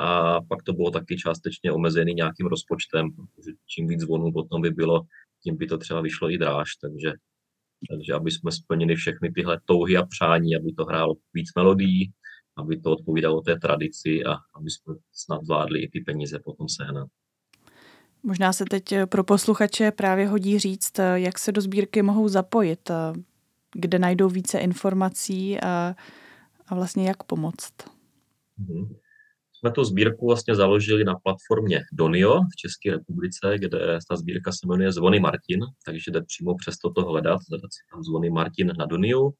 a 0.00 0.40
pak 0.48 0.62
to 0.62 0.72
bylo 0.72 0.90
taky 0.90 1.16
částečně 1.16 1.72
omezený 1.72 2.14
nějakým 2.14 2.46
rozpočtem, 2.46 3.10
protože 3.10 3.50
čím 3.66 3.88
víc 3.88 4.00
zvonů 4.00 4.32
potom 4.32 4.62
by 4.62 4.70
bylo, 4.70 5.02
tím 5.42 5.56
by 5.56 5.66
to 5.66 5.78
třeba 5.78 6.00
vyšlo 6.00 6.30
i 6.30 6.38
dráž, 6.38 6.76
takže, 6.76 7.12
takže 7.90 8.12
aby 8.12 8.30
jsme 8.30 8.52
splnili 8.52 8.96
všechny 8.96 9.32
tyhle 9.32 9.60
touhy 9.64 9.96
a 9.96 10.06
přání, 10.06 10.56
aby 10.56 10.72
to 10.72 10.84
hrálo 10.84 11.14
víc 11.34 11.48
melodií, 11.56 12.12
aby 12.56 12.80
to 12.80 12.90
odpovídalo 12.90 13.40
té 13.40 13.58
tradici 13.58 14.24
a 14.24 14.32
aby 14.54 14.70
jsme 14.70 14.94
snad 15.12 15.44
zvládli 15.44 15.80
i 15.80 15.88
ty 15.88 16.00
peníze 16.00 16.38
potom 16.44 16.68
sehnat. 16.68 17.08
Možná 18.22 18.52
se 18.52 18.64
teď 18.64 18.94
pro 19.06 19.24
posluchače 19.24 19.90
právě 19.90 20.28
hodí 20.28 20.58
říct, 20.58 21.00
jak 21.14 21.38
se 21.38 21.52
do 21.52 21.60
sbírky 21.60 22.02
mohou 22.02 22.28
zapojit, 22.28 22.90
kde 23.74 23.98
najdou 23.98 24.28
více 24.28 24.58
informací 24.58 25.60
a, 25.60 25.94
a 26.66 26.74
vlastně 26.74 27.08
jak 27.08 27.22
pomoct. 27.22 27.74
Mm-hmm 28.60 28.96
jsme 29.58 29.72
tu 29.72 29.84
sbírku 29.84 30.26
vlastně 30.26 30.54
založili 30.54 31.04
na 31.04 31.14
platformě 31.14 31.80
Donio 31.92 32.40
v 32.40 32.56
České 32.56 32.90
republice, 32.90 33.58
kde 33.58 33.98
ta 34.08 34.16
sbírka 34.16 34.52
se 34.52 34.66
jmenuje 34.66 34.92
Zvony 34.92 35.20
Martin, 35.20 35.60
takže 35.86 36.10
jde 36.10 36.22
přímo 36.22 36.54
přes 36.56 36.78
toto 36.78 37.04
hledat, 37.04 37.38
zadat 37.50 37.72
si 37.72 37.80
tam 37.92 38.02
Zvony 38.02 38.30
Martin 38.30 38.72
na 38.78 38.86
Donio. 38.86 39.30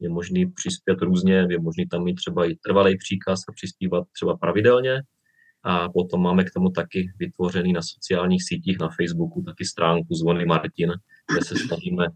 Je 0.00 0.08
možný 0.08 0.52
přispět 0.52 1.02
různě, 1.02 1.46
je 1.50 1.60
možný 1.60 1.86
tam 1.88 2.04
mít 2.04 2.14
třeba 2.14 2.50
i 2.50 2.54
trvalý 2.54 2.98
příkaz 2.98 3.40
a 3.48 3.52
přispívat 3.52 4.04
třeba 4.12 4.36
pravidelně. 4.36 5.02
A 5.64 5.88
potom 5.88 6.22
máme 6.22 6.44
k 6.44 6.50
tomu 6.50 6.70
taky 6.70 7.12
vytvořený 7.18 7.72
na 7.72 7.80
sociálních 7.82 8.44
sítích, 8.44 8.78
na 8.80 8.88
Facebooku, 8.88 9.42
taky 9.42 9.64
stránku 9.64 10.14
Zvony 10.14 10.44
Martin, 10.46 10.92
kde 11.32 11.44
se 11.44 11.54
snažíme 11.56 12.06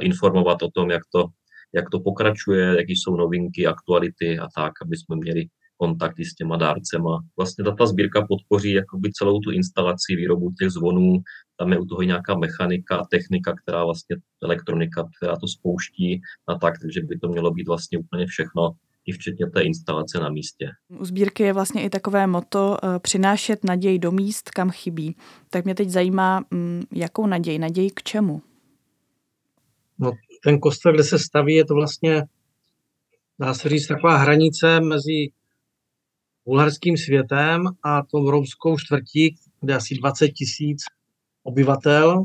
informovat 0.00 0.62
o 0.62 0.70
tom, 0.74 0.90
jak 0.90 1.02
to, 1.12 1.26
jak 1.74 1.90
to 1.90 2.00
pokračuje, 2.00 2.66
jaký 2.66 2.92
jsou 2.92 3.16
novinky, 3.16 3.66
aktuality 3.66 4.38
a 4.38 4.46
tak, 4.56 4.72
aby 4.82 4.96
jsme 4.96 5.16
měli 5.16 5.44
kontakty 5.80 6.24
s 6.24 6.34
těma 6.34 6.56
dárcema. 6.56 7.20
Vlastně 7.36 7.64
ta 7.78 7.86
sbírka 7.86 8.26
podpoří 8.26 8.72
jakoby 8.72 9.12
celou 9.12 9.40
tu 9.40 9.50
instalaci, 9.50 10.16
výrobu 10.16 10.50
těch 10.58 10.70
zvonů, 10.70 11.22
tam 11.56 11.72
je 11.72 11.78
u 11.78 11.84
toho 11.84 12.02
nějaká 12.02 12.34
mechanika, 12.38 13.04
technika, 13.10 13.54
která 13.62 13.84
vlastně, 13.84 14.16
elektronika, 14.42 15.08
která 15.16 15.36
to 15.36 15.48
spouští 15.48 16.20
a 16.48 16.54
tak, 16.58 16.74
takže 16.82 17.00
by 17.02 17.18
to 17.18 17.28
mělo 17.28 17.50
být 17.50 17.68
vlastně 17.68 17.98
úplně 17.98 18.26
všechno, 18.26 18.70
i 19.06 19.12
včetně 19.12 19.46
té 19.50 19.62
instalace 19.62 20.18
na 20.18 20.28
místě. 20.28 20.66
U 21.00 21.04
sbírky 21.04 21.42
je 21.42 21.52
vlastně 21.52 21.82
i 21.82 21.90
takové 21.90 22.26
moto 22.26 22.76
eh, 22.82 22.98
přinášet 22.98 23.64
naději 23.64 23.98
do 23.98 24.12
míst, 24.12 24.50
kam 24.50 24.70
chybí. 24.70 25.16
Tak 25.50 25.64
mě 25.64 25.74
teď 25.74 25.88
zajímá, 25.88 26.44
mm, 26.50 26.82
jakou 26.92 27.26
naději, 27.26 27.58
naději 27.58 27.90
k 27.90 28.02
čemu? 28.02 28.42
No, 29.98 30.12
ten 30.44 30.60
kostel, 30.60 30.92
kde 30.92 31.04
se 31.04 31.18
staví, 31.18 31.54
je 31.54 31.64
to 31.64 31.74
vlastně, 31.74 32.22
dá 33.38 33.54
se 33.54 33.68
říct, 33.68 33.86
taková 33.86 34.16
hranice 34.16 34.80
mezi 34.80 35.30
bulharským 36.50 36.96
světem 36.96 37.64
a 37.82 38.02
tou 38.02 38.30
romskou 38.30 38.78
čtvrtí, 38.78 39.34
kde 39.60 39.74
asi 39.74 39.94
20 39.94 40.28
tisíc 40.28 40.78
obyvatel, 41.42 42.24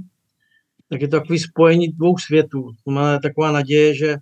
tak 0.90 1.02
je 1.02 1.08
to 1.08 1.20
takový 1.20 1.40
spojení 1.40 1.88
dvou 1.88 2.18
světů. 2.18 2.72
To 2.84 2.92
má 2.92 3.20
taková 3.20 3.52
naděje, 3.52 3.96
že 3.96 4.16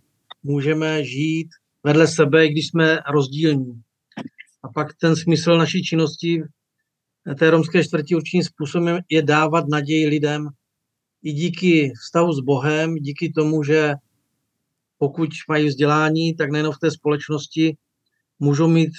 můžeme 0.43 1.03
žít 1.03 1.47
vedle 1.83 2.07
sebe, 2.07 2.45
i 2.45 2.51
když 2.51 2.67
jsme 2.67 2.99
rozdílní. 3.11 3.81
A 4.63 4.69
pak 4.69 4.87
ten 5.01 5.15
smysl 5.15 5.57
naší 5.57 5.83
činnosti 5.83 6.43
té 7.39 7.49
romské 7.49 7.83
čtvrti 7.83 8.15
určitým 8.15 8.43
způsobem 8.43 8.99
je 9.09 9.21
dávat 9.21 9.65
naději 9.71 10.07
lidem 10.07 10.49
i 11.23 11.31
díky 11.33 11.93
vztahu 12.01 12.33
s 12.33 12.39
Bohem, 12.39 12.95
díky 12.95 13.31
tomu, 13.31 13.63
že 13.63 13.93
pokud 14.97 15.29
mají 15.49 15.67
vzdělání, 15.67 16.35
tak 16.35 16.51
nejen 16.51 16.71
v 16.71 16.79
té 16.79 16.91
společnosti 16.91 17.77
můžou 18.39 18.67
mít 18.67 18.91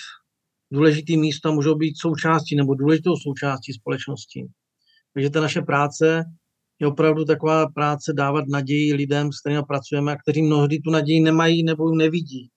důležitý 0.75 1.17
místo 1.17 1.53
můžou 1.53 1.75
být 1.75 1.95
součástí 1.99 2.57
nebo 2.57 2.75
důležitou 2.75 3.17
součástí 3.17 3.73
společnosti. 3.73 4.47
Takže 5.15 5.31
ta 5.31 5.41
naše 5.41 5.63
práce 5.63 6.25
je 6.81 6.87
opravdu 6.87 7.25
taková 7.25 7.67
práce 7.67 8.13
dávat 8.13 8.45
naději 8.49 8.95
lidem, 8.95 9.33
s 9.33 9.41
kterými 9.41 9.63
pracujeme 9.69 10.13
a 10.13 10.17
kteří 10.17 10.43
mnohdy 10.43 10.79
tu 10.79 10.91
naději 10.91 11.21
nemají 11.21 11.65
nebo 11.65 11.91
ji 11.91 11.97
nevidí. 11.97 12.51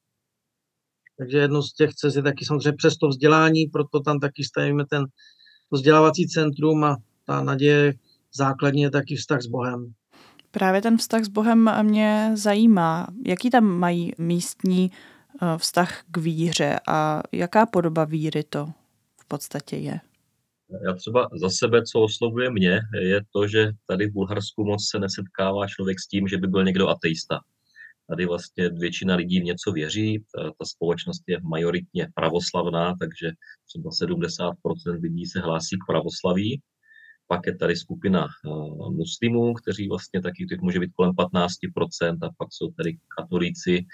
Takže 1.18 1.38
jedno 1.38 1.64
z 1.64 1.74
těch 1.74 1.94
cest 1.94 2.16
je 2.16 2.24
taky 2.24 2.46
samozřejmě 2.46 2.74
přes 2.78 2.98
to 2.98 3.08
vzdělání, 3.08 3.66
proto 3.66 4.00
tam 4.00 4.20
taky 4.20 4.44
stavíme 4.44 4.86
ten 4.90 5.06
to 5.70 5.76
vzdělávací 5.76 6.28
centrum 6.28 6.84
a 6.84 6.98
ta 7.26 7.44
naděje 7.44 7.94
základně 8.36 8.86
je 8.86 8.92
taky 8.92 9.16
vztah 9.16 9.42
s 9.42 9.48
Bohem. 9.48 9.94
Právě 10.52 10.82
ten 10.82 10.98
vztah 10.98 11.24
s 11.24 11.28
Bohem 11.28 11.72
mě 11.84 12.32
zajímá. 12.34 13.08
Jaký 13.26 13.50
tam 13.50 13.64
mají 13.66 14.12
místní 14.18 14.92
vztah 15.58 16.04
k 16.12 16.18
víře 16.18 16.80
a 16.88 17.24
jaká 17.32 17.66
podoba 17.66 18.06
víry 18.06 18.44
to 18.44 18.70
v 19.22 19.26
podstatě 19.28 19.76
je? 19.76 20.00
Já 20.86 20.94
třeba 20.94 21.30
za 21.42 21.50
sebe, 21.50 21.84
co 21.84 22.02
oslovuje 22.02 22.52
mě, 22.52 22.80
je 23.02 23.22
to, 23.34 23.48
že 23.48 23.72
tady 23.88 24.08
v 24.08 24.14
Bulharsku 24.14 24.66
moc 24.66 24.90
se 24.90 25.00
nesetkává 25.00 25.68
člověk 25.68 26.00
s 26.00 26.08
tím, 26.08 26.28
že 26.28 26.38
by 26.38 26.48
byl 26.48 26.64
někdo 26.64 26.88
ateista. 26.88 27.40
Tady 28.10 28.26
vlastně 28.26 28.70
většina 28.70 29.16
lidí 29.16 29.40
v 29.42 29.44
něco 29.44 29.72
věří, 29.72 30.24
ta, 30.36 30.44
ta 30.44 30.66
společnost 30.66 31.24
je 31.28 31.38
majoritně 31.42 32.08
pravoslavná, 32.16 32.96
takže 33.00 33.32
třeba 33.66 33.90
70% 33.90 35.02
lidí 35.02 35.26
se 35.26 35.40
hlásí 35.40 35.76
k 35.76 35.88
pravoslaví. 35.88 36.62
Pak 37.28 37.42
je 37.46 37.58
tady 37.58 37.76
skupina 37.76 38.28
uh, 38.46 38.92
muslimů, 38.92 39.54
kteří 39.54 39.88
vlastně 39.88 40.22
taky 40.22 40.46
může 40.62 40.80
být 40.80 40.92
kolem 40.96 41.12
15%, 41.12 42.18
a 42.22 42.30
pak 42.38 42.48
jsou 42.52 42.72
tady 42.72 42.98
katolíci, 43.18 43.86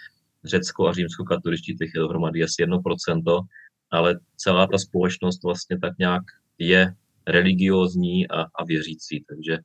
Řecko 0.45 0.88
a 0.88 0.93
římskokatoličtí, 0.93 1.75
těch 1.75 1.91
je 1.95 2.00
dohromady 2.00 2.43
asi 2.43 2.63
1%, 2.63 3.47
ale 3.91 4.19
celá 4.38 4.67
ta 4.67 4.77
společnost 4.77 5.43
vlastně 5.43 5.79
tak 5.79 5.93
nějak 6.00 6.23
je 6.57 6.93
religiózní 7.27 8.27
a, 8.27 8.41
a 8.41 8.65
věřící, 8.65 9.23
takže 9.29 9.57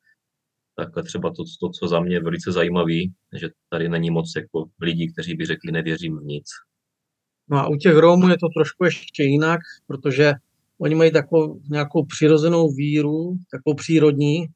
takhle 0.77 1.03
třeba 1.03 1.31
to, 1.31 1.45
to, 1.61 1.69
co 1.69 1.89
za 1.89 2.01
mě 2.01 2.17
je 2.17 2.23
velice 2.23 2.53
zajímavé, 2.53 3.01
že 3.37 3.49
tady 3.69 3.89
není 3.89 4.11
moc 4.11 4.33
jako 4.37 4.65
lidí, 4.81 5.13
kteří 5.13 5.35
by 5.35 5.47
řekli 5.47 5.73
nevěřím 5.73 6.19
v 6.19 6.25
nic. 6.25 6.47
No 7.51 7.59
a 7.59 7.69
u 7.69 7.77
těch 7.77 7.97
Romů 7.97 8.29
je 8.29 8.39
to 8.39 8.49
trošku 8.57 8.85
ještě 8.85 9.23
jinak, 9.23 9.61
protože 9.87 10.33
oni 10.79 10.95
mají 10.95 11.13
takovou 11.13 11.61
nějakou 11.71 12.05
přirozenou 12.05 12.73
víru, 12.73 13.39
takovou 13.51 13.75
přírodní, 13.75 14.47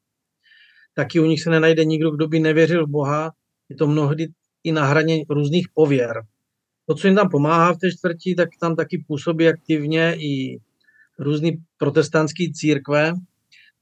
taky 0.93 1.19
u 1.19 1.25
nich 1.25 1.41
se 1.41 1.49
nenajde 1.49 1.85
nikdo, 1.85 2.11
kdo 2.11 2.27
by 2.27 2.39
nevěřil 2.39 2.87
v 2.87 2.89
Boha. 2.89 3.31
Je 3.69 3.75
to 3.75 3.87
mnohdy 3.87 4.27
i 4.63 4.71
na 4.71 4.85
hraně 4.85 5.25
různých 5.29 5.67
pověr. 5.73 6.23
To, 6.85 6.95
co 6.95 7.07
jim 7.07 7.15
tam 7.15 7.29
pomáhá 7.29 7.73
v 7.73 7.77
té 7.77 7.91
čtvrti, 7.91 8.35
tak 8.35 8.49
tam 8.59 8.75
taky 8.75 9.03
působí 9.07 9.47
aktivně 9.47 10.15
i 10.19 10.59
různé 11.19 11.51
protestantské 11.77 12.43
církve, 12.53 13.13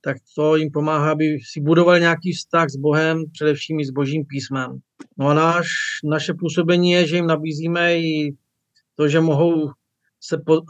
tak 0.04 0.18
to 0.36 0.56
jim 0.56 0.72
pomáhá, 0.72 1.12
aby 1.12 1.40
si 1.52 1.62
budovali 1.62 2.00
nějaký 2.00 2.34
vztah 2.34 2.70
s 2.70 2.76
Bohem, 2.76 3.24
především 3.32 3.80
i 3.80 3.86
s 3.86 3.90
Božím 3.90 4.26
písmem. 4.26 4.80
No 5.18 5.28
a 5.28 5.34
náš, 5.34 5.68
naše 6.04 6.34
působení 6.34 6.92
je, 6.92 7.08
že 7.08 7.16
jim 7.16 7.28
nabízíme 7.28 7.98
i 7.98 8.36
to, 8.96 9.08
že 9.08 9.22
mohou 9.22 9.72
se 10.20 10.38
po, 10.46 10.62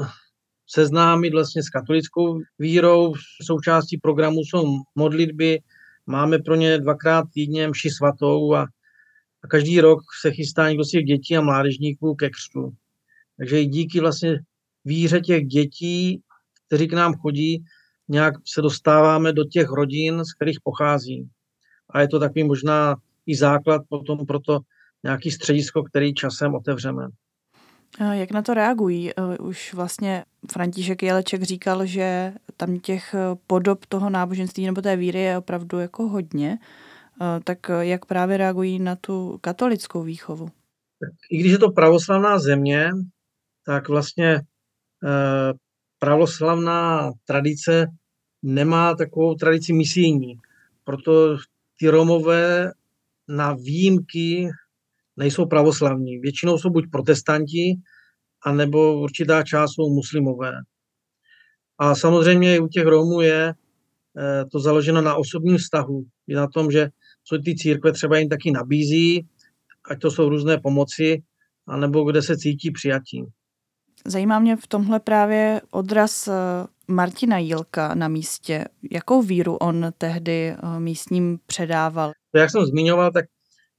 seznámit 0.68 1.34
vlastně 1.34 1.64
s 1.64 1.70
katolickou 1.70 2.40
vírou. 2.60 3.14
Součástí 3.42 3.98
programu 3.98 4.40
jsou 4.40 4.66
modlitby, 4.96 5.60
máme 6.06 6.40
pro 6.40 6.56
ně 6.56 6.78
dvakrát 6.78 7.26
týdně 7.34 7.68
mši 7.68 7.90
svatou 7.90 8.54
a 8.54 8.68
a 9.44 9.48
každý 9.48 9.82
rok 9.82 10.00
se 10.22 10.32
chystá 10.32 10.70
někdo 10.70 10.84
z 10.84 10.90
těch 10.90 11.04
dětí 11.04 11.38
a 11.38 11.42
mládežníků 11.42 12.16
ke 12.16 12.30
křtu. 12.30 12.72
Takže 13.38 13.62
i 13.62 13.66
díky 13.66 14.00
vlastně 14.00 14.40
víře 14.86 15.20
těch 15.20 15.46
dětí, 15.46 16.22
kteří 16.68 16.88
k 16.88 16.94
nám 16.94 17.14
chodí, 17.14 17.64
nějak 18.08 18.34
se 18.46 18.62
dostáváme 18.62 19.34
do 19.34 19.44
těch 19.46 19.70
rodin, 19.70 20.26
z 20.26 20.34
kterých 20.34 20.58
pochází. 20.64 21.30
A 21.90 22.02
je 22.02 22.08
to 22.08 22.20
takový 22.20 22.44
možná 22.44 22.96
i 23.26 23.36
základ 23.36 23.82
potom 23.90 24.26
pro 24.26 24.40
to 24.40 24.60
nějaký 25.04 25.32
středisko, 25.32 25.84
který 25.84 26.14
časem 26.14 26.56
otevřeme. 26.56 27.08
Jak 28.12 28.32
na 28.32 28.42
to 28.42 28.54
reagují? 28.54 29.12
E, 29.12 29.38
už 29.38 29.74
vlastně 29.74 30.24
František 30.52 31.04
Jeleček 31.04 31.44
říkal, 31.44 31.86
že 31.86 32.34
tam 32.58 32.80
těch 32.80 33.16
podob 33.48 33.86
toho 33.86 34.10
náboženství 34.10 34.66
nebo 34.66 34.82
té 34.82 34.96
víry 34.96 35.20
je 35.20 35.38
opravdu 35.38 35.80
jako 35.80 36.08
hodně. 36.08 36.58
Eh, 37.22 37.40
tak 37.44 37.70
eh, 37.70 37.86
jak 37.86 38.06
právě 38.06 38.38
reagují 38.38 38.80
na 38.80 38.96
tu 38.96 39.38
katolickou 39.42 40.04
výchovu? 40.04 40.50
I 41.32 41.38
když 41.38 41.52
je 41.52 41.58
to 41.58 41.72
pravoslavná 41.72 42.40
země, 42.40 42.90
tak 43.66 43.90
vlastně 43.90 44.42
eh, 45.06 45.54
pravoslavná 46.00 47.12
tradice 47.26 47.88
nemá 48.44 48.96
takovou 48.96 49.36
tradici 49.36 49.74
misijní. 49.74 50.36
Proto 50.84 51.38
ty 51.80 51.90
Romové 51.90 52.72
na 53.28 53.54
výjimky 53.54 54.50
nejsou 55.18 55.46
pravoslavní. 55.46 56.20
Většinou 56.20 56.58
jsou 56.58 56.70
buď 56.70 56.86
protestanti, 56.92 57.76
anebo 58.46 59.02
určitá 59.02 59.44
část 59.44 59.74
jsou 59.74 59.90
muslimové. 59.90 60.54
A 61.78 61.96
samozřejmě 61.96 62.60
u 62.60 62.68
těch 62.68 62.86
Romů 62.86 63.22
je 63.22 63.54
to 64.52 64.60
založeno 64.60 65.02
na 65.02 65.16
osobním 65.16 65.58
vztahu. 65.58 66.04
Je 66.28 66.36
na 66.36 66.48
tom, 66.48 66.72
že 66.72 66.90
co 67.24 67.38
ty 67.38 67.56
církve 67.56 67.92
třeba 67.92 68.18
jim 68.18 68.30
taky 68.30 68.52
nabízí, 68.52 69.28
ať 69.92 70.00
to 70.00 70.12
jsou 70.12 70.30
různé 70.30 70.58
pomoci, 70.58 71.24
anebo 71.68 72.04
kde 72.04 72.22
se 72.22 72.38
cítí 72.38 72.72
přijatí. 72.72 73.26
Zajímá 74.06 74.40
mě 74.40 74.56
v 74.56 74.68
tomhle 74.68 75.00
právě 75.00 75.62
odraz 75.72 76.28
eh, 76.28 76.34
Martina 76.88 77.38
Jílka 77.38 77.96
na 77.96 78.08
místě. 78.08 78.66
Jakou 78.92 79.22
víru 79.22 79.56
on 79.56 79.94
tehdy 79.98 80.50
eh, 80.50 80.80
místním 80.80 81.40
předával? 81.46 82.12
Jak 82.36 82.50
jsem 82.50 82.66
zmiňoval, 82.66 83.12
tak 83.12 83.26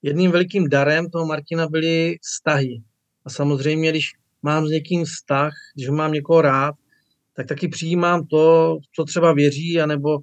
jedním 0.03 0.31
velikým 0.31 0.69
darem 0.69 1.11
toho 1.11 1.27
Martina 1.27 1.69
byly 1.69 2.19
vztahy. 2.23 2.83
A 3.25 3.31
samozřejmě, 3.31 3.91
když 3.91 4.13
mám 4.43 4.67
s 4.67 4.71
někým 4.71 5.05
vztah, 5.05 5.53
když 5.75 5.89
mám 5.89 6.13
někoho 6.13 6.43
rád, 6.43 6.75
tak 7.37 7.47
taky 7.47 7.69
přijímám 7.69 8.27
to, 8.27 8.77
co 8.95 9.05
třeba 9.05 9.33
věří, 9.33 9.81
anebo 9.81 10.19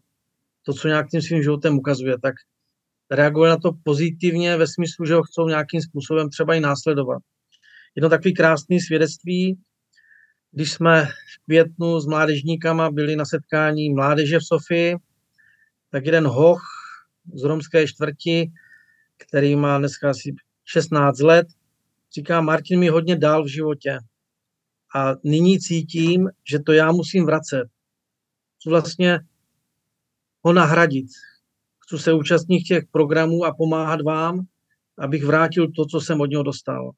to, 0.63 0.73
co 0.73 0.87
nějak 0.87 1.09
tím 1.09 1.21
svým 1.21 1.43
životem 1.43 1.77
ukazuje. 1.77 2.19
Tak 2.19 2.35
reaguje 3.11 3.49
na 3.49 3.57
to 3.57 3.71
pozitivně 3.83 4.57
ve 4.57 4.67
smyslu, 4.67 5.05
že 5.05 5.13
ho 5.13 5.23
chcou 5.23 5.47
nějakým 5.47 5.81
způsobem 5.81 6.29
třeba 6.29 6.55
i 6.55 6.59
následovat. 6.59 7.21
Jedno 7.95 8.09
takový 8.09 8.33
krásný 8.33 8.79
svědectví, 8.79 9.57
když 10.51 10.71
jsme 10.71 11.05
v 11.05 11.45
květnu 11.45 11.99
s 11.99 12.05
mládežníkama 12.05 12.91
byli 12.91 13.15
na 13.15 13.25
setkání 13.25 13.89
mládeže 13.89 14.39
v 14.39 14.45
Sofii, 14.45 14.95
tak 15.91 16.05
jeden 16.05 16.27
hoch 16.27 16.61
z 17.33 17.43
romské 17.43 17.87
čtvrti, 17.87 18.51
který 19.17 19.55
má 19.55 19.77
dneska 19.77 20.09
asi 20.09 20.35
16 20.65 21.19
let, 21.19 21.47
říká, 22.15 22.41
Martin 22.41 22.79
mi 22.79 22.87
hodně 22.87 23.15
dal 23.15 23.43
v 23.43 23.47
životě 23.47 23.99
a 24.95 25.13
nyní 25.23 25.59
cítím, 25.59 26.29
že 26.51 26.59
to 26.59 26.73
já 26.73 26.91
musím 26.91 27.25
vracet. 27.25 27.63
Chci 28.59 28.69
vlastně 28.69 29.19
ho 30.41 30.53
nahradit. 30.53 31.07
Chci 31.89 32.03
se 32.03 32.13
účastnit 32.13 32.61
těch 32.61 32.83
programů 32.91 33.45
a 33.45 33.53
pomáhat 33.57 34.01
vám, 34.01 34.45
abych 34.97 35.25
vrátil 35.25 35.67
to, 35.71 35.85
co 35.85 36.01
jsem 36.01 36.21
od 36.21 36.25
něho 36.25 36.43
dostal. 36.43 36.91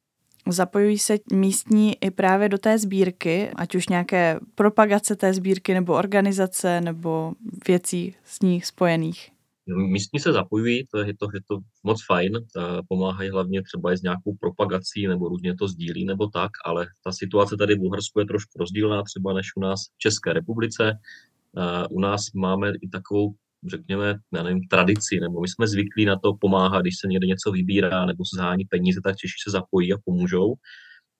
Zapojují 0.49 0.97
se 0.97 1.17
místní 1.33 2.03
i 2.03 2.11
právě 2.11 2.49
do 2.49 2.57
té 2.57 2.77
sbírky, 2.77 3.49
ať 3.55 3.75
už 3.75 3.87
nějaké 3.87 4.39
propagace 4.55 5.15
té 5.15 5.33
sbírky 5.33 5.73
nebo 5.73 5.93
organizace 5.93 6.81
nebo 6.81 7.33
věcí 7.67 8.15
s 8.23 8.41
ní 8.41 8.61
spojených. 8.61 9.29
Místní 9.67 10.19
se 10.19 10.33
zapojují, 10.33 10.87
to 10.91 10.97
je, 10.97 11.13
to, 11.19 11.27
je 11.33 11.39
to 11.47 11.59
moc 11.83 12.05
fajn, 12.05 12.31
pomáhají 12.87 13.29
hlavně 13.29 13.63
třeba 13.63 13.93
i 13.93 13.97
s 13.97 14.01
nějakou 14.01 14.35
propagací 14.39 15.07
nebo 15.07 15.29
různě 15.29 15.55
to 15.55 15.67
sdílí 15.67 16.05
nebo 16.05 16.27
tak, 16.27 16.51
ale 16.65 16.87
ta 17.03 17.11
situace 17.11 17.57
tady 17.57 17.75
v 17.75 17.79
Bulharsku 17.79 18.19
je 18.19 18.25
trošku 18.25 18.59
rozdílná 18.59 19.03
třeba 19.03 19.33
než 19.33 19.47
u 19.55 19.59
nás 19.59 19.79
v 19.95 19.97
České 19.97 20.33
republice. 20.33 20.97
U 21.89 21.99
nás 21.99 22.31
máme 22.33 22.71
i 22.81 22.87
takovou 22.87 23.33
řekněme, 23.69 24.15
já 24.33 24.43
nevím, 24.43 24.67
tradici, 24.67 25.19
nebo 25.19 25.41
my 25.41 25.47
jsme 25.47 25.67
zvyklí 25.67 26.05
na 26.05 26.15
to 26.19 26.33
pomáhat, 26.33 26.81
když 26.81 26.95
se 27.01 27.07
někde 27.07 27.27
něco 27.27 27.51
vybírá 27.51 28.05
nebo 28.05 28.25
se 28.25 28.35
zhání 28.35 28.65
peníze, 28.65 29.01
tak 29.03 29.17
Češi 29.17 29.33
se 29.43 29.51
zapojí 29.51 29.93
a 29.93 29.97
pomůžou. 30.05 30.53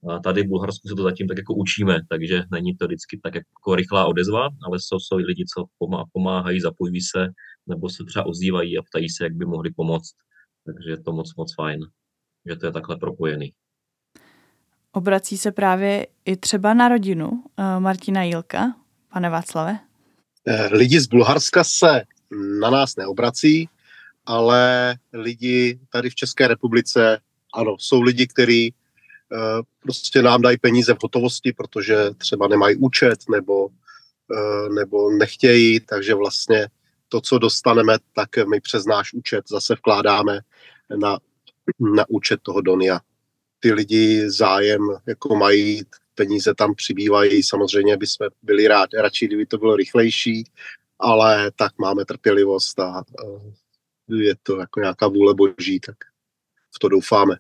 A 0.10 0.20
tady 0.20 0.44
v 0.44 0.48
Bulharsku 0.48 0.88
se 0.88 0.96
to 0.96 1.04
zatím 1.04 1.28
tak 1.28 1.38
jako 1.38 1.54
učíme, 1.54 2.00
takže 2.10 2.44
není 2.52 2.76
to 2.76 2.86
vždycky 2.86 3.20
tak 3.24 3.36
jako 3.36 3.76
rychlá 3.76 4.06
odezva, 4.06 4.50
ale 4.66 4.80
jsou, 4.80 5.00
jsou 5.00 5.16
lidi, 5.16 5.46
co 5.46 5.66
pomáhají, 6.14 6.62
zapojují 6.62 7.02
se, 7.02 7.28
nebo 7.68 7.90
se 7.90 8.04
třeba 8.04 8.26
ozývají 8.26 8.78
a 8.78 8.82
ptají 8.82 9.10
se, 9.10 9.24
jak 9.24 9.34
by 9.34 9.46
mohli 9.46 9.72
pomoct. 9.72 10.12
Takže 10.66 10.90
je 10.90 11.04
to 11.04 11.12
moc, 11.12 11.36
moc 11.36 11.56
fajn, 11.56 11.80
že 12.50 12.56
to 12.56 12.66
je 12.66 12.72
takhle 12.72 12.98
propojený. 12.98 13.54
Obrací 14.92 15.38
se 15.38 15.52
právě 15.52 16.08
i 16.26 16.38
třeba 16.38 16.74
na 16.74 16.90
rodinu 16.90 17.30
uh, 17.30 17.44
Martina 17.80 18.24
Jilka, 18.24 18.76
pane 19.14 19.30
Václave? 19.30 19.80
Eh, 20.48 20.68
lidi 20.68 21.00
z 21.00 21.08
Bulharska 21.08 21.64
se 21.64 22.02
na 22.60 22.70
nás 22.70 22.96
neobrací, 22.96 23.70
ale 24.26 24.96
lidi 25.14 25.80
tady 25.90 26.10
v 26.10 26.16
České 26.16 26.48
republice, 26.48 27.20
ano, 27.54 27.76
jsou 27.80 28.02
lidi, 28.02 28.28
kteří 28.28 28.74
uh, 29.32 29.62
prostě 29.80 30.22
nám 30.22 30.42
dají 30.42 30.58
peníze 30.58 30.94
v 30.94 31.04
hotovosti, 31.04 31.54
protože 31.54 31.96
třeba 32.18 32.48
nemají 32.48 32.76
účet 32.76 33.20
nebo, 33.30 33.66
uh, 33.66 34.76
nebo 34.76 35.12
nechtějí, 35.12 35.80
takže 35.80 36.16
vlastně 36.16 36.68
to, 37.10 37.22
co 37.22 37.38
dostaneme, 37.38 37.98
tak 38.14 38.30
my 38.50 38.62
přes 38.62 38.86
náš 38.86 39.14
účet 39.14 39.46
zase 39.50 39.76
vkládáme 39.76 40.40
na, 40.96 41.18
na 41.80 42.06
účet 42.10 42.40
toho 42.42 42.62
Donia. 42.62 43.00
Ty 43.60 43.74
lidi 43.74 44.30
zájem 44.30 44.82
jako 45.08 45.36
mají, 45.36 45.82
peníze 46.16 46.54
tam 46.56 46.76
přibývají, 46.76 47.44
samozřejmě 47.44 47.98
bychom 47.98 48.28
byli 48.42 48.68
rádi, 48.68 48.98
radši, 48.98 49.28
kdyby 49.28 49.46
to 49.46 49.58
bylo 49.58 49.76
rychlejší, 49.76 50.44
ale 51.02 51.52
tak 51.56 51.72
máme 51.78 52.06
trpělivost 52.06 52.80
a 52.80 53.04
je 54.08 54.36
to 54.44 54.60
jako 54.60 54.80
nějaká 54.80 55.08
vůle 55.08 55.34
boží, 55.34 55.80
tak 55.80 55.96
v 56.76 56.80
to 56.80 56.90
doufáme. 56.90 57.36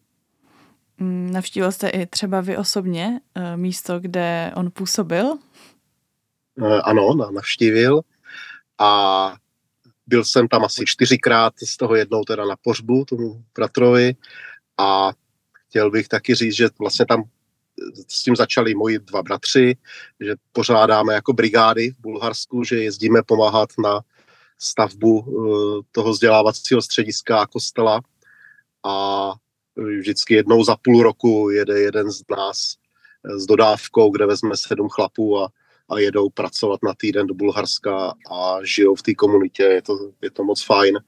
Mm, 0.98 1.32
navštívil 1.32 1.72
jste 1.72 1.90
i 1.90 2.06
třeba 2.06 2.42
vy 2.42 2.58
osobně 2.58 3.22
eh, 3.36 3.58
místo, 3.58 4.00
kde 4.00 4.52
on 4.56 4.72
působil? 4.72 5.38
Eh, 6.64 6.82
ano, 6.82 7.16
navštívil 7.34 8.02
a 8.78 9.34
byl 10.08 10.26
jsem 10.26 10.48
tam 10.48 10.66
asi 10.66 10.84
čtyřikrát, 10.86 11.54
z 11.64 11.78
toho 11.78 11.96
jednou 11.96 12.24
teda 12.24 12.46
na 12.46 12.56
pořbu 12.62 13.06
tomu 13.06 13.44
bratrovi 13.56 14.16
a 14.78 15.12
chtěl 15.54 15.92
bych 15.92 16.08
taky 16.08 16.36
říct, 16.36 16.56
že 16.56 16.70
vlastně 16.80 17.06
tam 17.06 17.24
s 18.08 18.24
tím 18.24 18.36
začali 18.36 18.76
moji 18.76 19.00
dva 19.00 19.24
bratři, 19.24 19.78
že 20.20 20.36
pořádáme 20.52 21.14
jako 21.14 21.34
brigády 21.34 21.92
v 21.92 22.02
Bulharsku, 22.02 22.64
že 22.64 22.84
jezdíme 22.84 23.24
pomáhat 23.24 23.70
na 23.84 24.02
stavbu 24.60 25.26
eh, 25.28 25.82
toho 25.92 26.12
vzdělávacího 26.12 26.82
střediska 26.82 27.40
a 27.40 27.48
kostela 27.48 28.02
a 28.84 29.34
vždycky 29.76 30.34
jednou 30.34 30.64
za 30.64 30.76
půl 30.76 31.04
roku 31.04 31.50
jede 31.50 31.80
jeden 31.80 32.12
z 32.12 32.22
nás 32.38 32.76
eh, 33.26 33.40
s 33.40 33.46
dodávkou, 33.46 34.12
kde 34.12 34.26
vezme 34.26 34.58
sedm 34.58 34.90
chlapů 34.90 35.40
a, 35.40 35.50
a 35.90 36.00
jedou 36.00 36.30
pracovat 36.30 36.80
na 36.84 36.94
týden 36.98 37.28
do 37.28 37.34
Bulharska 37.34 38.14
a 38.32 38.58
žijou 38.64 38.96
v 38.96 39.02
té 39.02 39.14
komunitě, 39.14 39.64
je 39.64 39.82
to, 39.82 39.98
je 40.22 40.32
to 40.32 40.44
moc 40.44 40.64
fajn. 40.64 41.00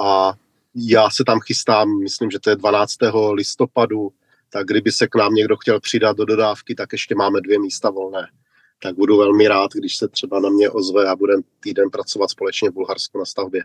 A 0.00 0.32
já 0.74 1.10
se 1.10 1.24
tam 1.24 1.40
chystám, 1.40 2.02
myslím, 2.02 2.30
že 2.30 2.38
to 2.38 2.50
je 2.50 2.56
12. 2.56 2.96
listopadu, 3.32 4.12
tak 4.50 4.66
kdyby 4.66 4.92
se 4.92 5.06
k 5.06 5.14
nám 5.14 5.34
někdo 5.34 5.56
chtěl 5.56 5.80
přidat 5.80 6.16
do 6.16 6.24
dodávky, 6.24 6.74
tak 6.74 6.92
ještě 6.92 7.14
máme 7.14 7.40
dvě 7.40 7.58
místa 7.58 7.90
volné. 7.90 8.26
Tak 8.82 8.94
budu 8.94 9.16
velmi 9.16 9.48
rád, 9.48 9.70
když 9.74 9.96
se 9.96 10.08
třeba 10.08 10.40
na 10.40 10.48
mě 10.48 10.70
ozve 10.70 11.08
a 11.08 11.16
budeme 11.16 11.42
týden 11.60 11.90
pracovat 11.90 12.30
společně 12.30 12.70
v 12.70 12.72
Bulharsku 12.72 13.18
na 13.18 13.24
stavbě. 13.24 13.62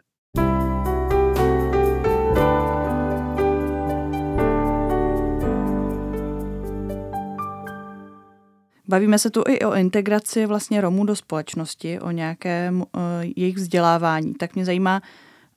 Bavíme 8.87 9.19
se 9.19 9.29
tu 9.29 9.43
i 9.47 9.59
o 9.59 9.73
integraci 9.73 10.45
vlastně 10.45 10.81
Romů 10.81 11.05
do 11.05 11.15
společnosti, 11.15 11.99
o 11.99 12.11
nějakém 12.11 12.81
uh, 12.81 12.85
jejich 13.35 13.55
vzdělávání. 13.55 14.33
Tak 14.33 14.55
mě 14.55 14.65
zajímá, 14.65 15.01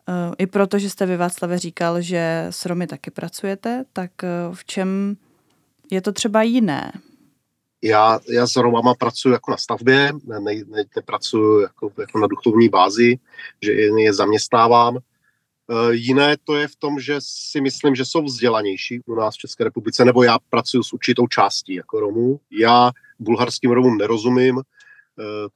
uh, 0.09 0.35
i 0.39 0.47
proto, 0.47 0.79
že 0.79 0.91
jste 0.91 1.07
vy 1.07 1.17
Václave 1.17 1.59
říkal, 1.59 2.01
že 2.01 2.47
s 2.51 2.67
Romy 2.67 2.87
taky 2.87 3.11
pracujete, 3.11 3.85
tak 3.93 4.11
uh, 4.23 4.55
v 4.55 4.65
čem 4.65 5.17
je 5.91 6.03
to 6.03 6.13
třeba 6.13 6.43
jiné? 6.43 6.93
Já, 7.83 8.21
já 8.29 8.47
s 8.47 8.57
Romama 8.57 8.95
pracuji 8.95 9.33
jako 9.33 9.51
na 9.51 9.57
stavbě, 9.57 10.13
ne, 10.25 10.41
ne, 10.41 10.85
nepracuji 10.97 11.63
jako, 11.63 11.93
jako 12.01 12.19
na 12.19 12.27
duchovní 12.27 12.69
bázi, 12.69 13.19
že 13.63 13.73
je, 13.73 14.03
je 14.03 14.13
zaměstnávám. 14.13 14.97
E, 14.97 15.01
jiné 15.95 16.37
to 16.45 16.57
je 16.57 16.69
v 16.69 16.77
tom, 16.77 17.01
že 17.01 17.17
si 17.19 17.61
myslím, 17.61 17.95
že 17.95 18.05
jsou 18.05 18.23
vzdělanější 18.23 19.01
u 19.07 19.15
nás 19.15 19.35
v 19.35 19.39
České 19.39 19.65
republice, 19.65 20.05
nebo 20.05 20.23
já 20.23 20.39
pracuji 20.51 20.83
s 20.83 20.93
určitou 20.93 21.27
částí 21.27 21.75
jako 21.75 22.01
Romů. 22.01 22.41
Já 22.51 22.91
bulharským 23.19 23.71
Romům 23.71 23.99
nerozumím, 23.99 24.63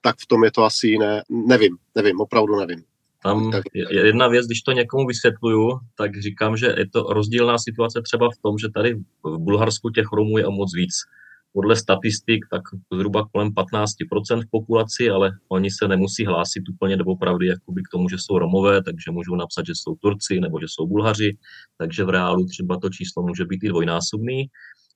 tak 0.01 0.17
v 0.19 0.27
tom 0.27 0.45
je 0.45 0.53
to 0.53 0.65
asi 0.65 0.89
jiné. 0.89 1.23
Nevím, 1.29 1.77
nevím, 1.95 2.21
opravdu 2.21 2.57
nevím. 2.57 2.85
Tam 3.23 3.51
je 3.75 4.07
jedna 4.07 4.29
věc, 4.29 4.47
když 4.47 4.63
to 4.63 4.73
někomu 4.73 5.07
vysvětluju, 5.07 5.79
tak 5.97 6.21
říkám, 6.21 6.57
že 6.57 6.67
je 6.67 6.89
to 6.89 7.03
rozdílná 7.03 7.59
situace 7.59 8.03
třeba 8.03 8.29
v 8.31 8.43
tom, 8.43 8.59
že 8.59 8.69
tady 8.69 8.95
v 9.25 9.39
Bulharsku 9.39 9.91
těch 9.91 10.13
Romů 10.13 10.39
je 10.39 10.47
o 10.47 10.51
moc 10.51 10.75
víc. 10.75 10.95
Podle 11.53 11.77
statistik 11.77 12.47
tak 12.51 12.63
zhruba 12.93 13.29
kolem 13.33 13.49
15% 13.49 14.43
v 14.43 14.51
populaci, 14.51 15.11
ale 15.11 15.33
oni 15.49 15.71
se 15.71 15.89
nemusí 15.89 16.27
hlásit 16.27 16.69
úplně 16.69 16.97
doopravdy 16.97 17.47
jakoby 17.47 17.83
k 17.83 17.89
tomu, 17.93 18.09
že 18.09 18.17
jsou 18.19 18.39
Romové, 18.39 18.83
takže 18.83 19.11
můžou 19.11 19.37
napsat, 19.37 19.67
že 19.67 19.73
jsou 19.75 19.95
Turci 19.95 20.41
nebo 20.41 20.61
že 20.61 20.67
jsou 20.69 20.87
Bulhaři, 20.87 21.37
takže 21.79 22.05
v 22.05 22.09
reálu 22.09 22.47
třeba 22.47 22.79
to 22.79 22.91
číslo 22.91 23.23
může 23.23 23.45
být 23.45 23.65
i 23.65 23.69
dvojnásobný. 23.69 24.47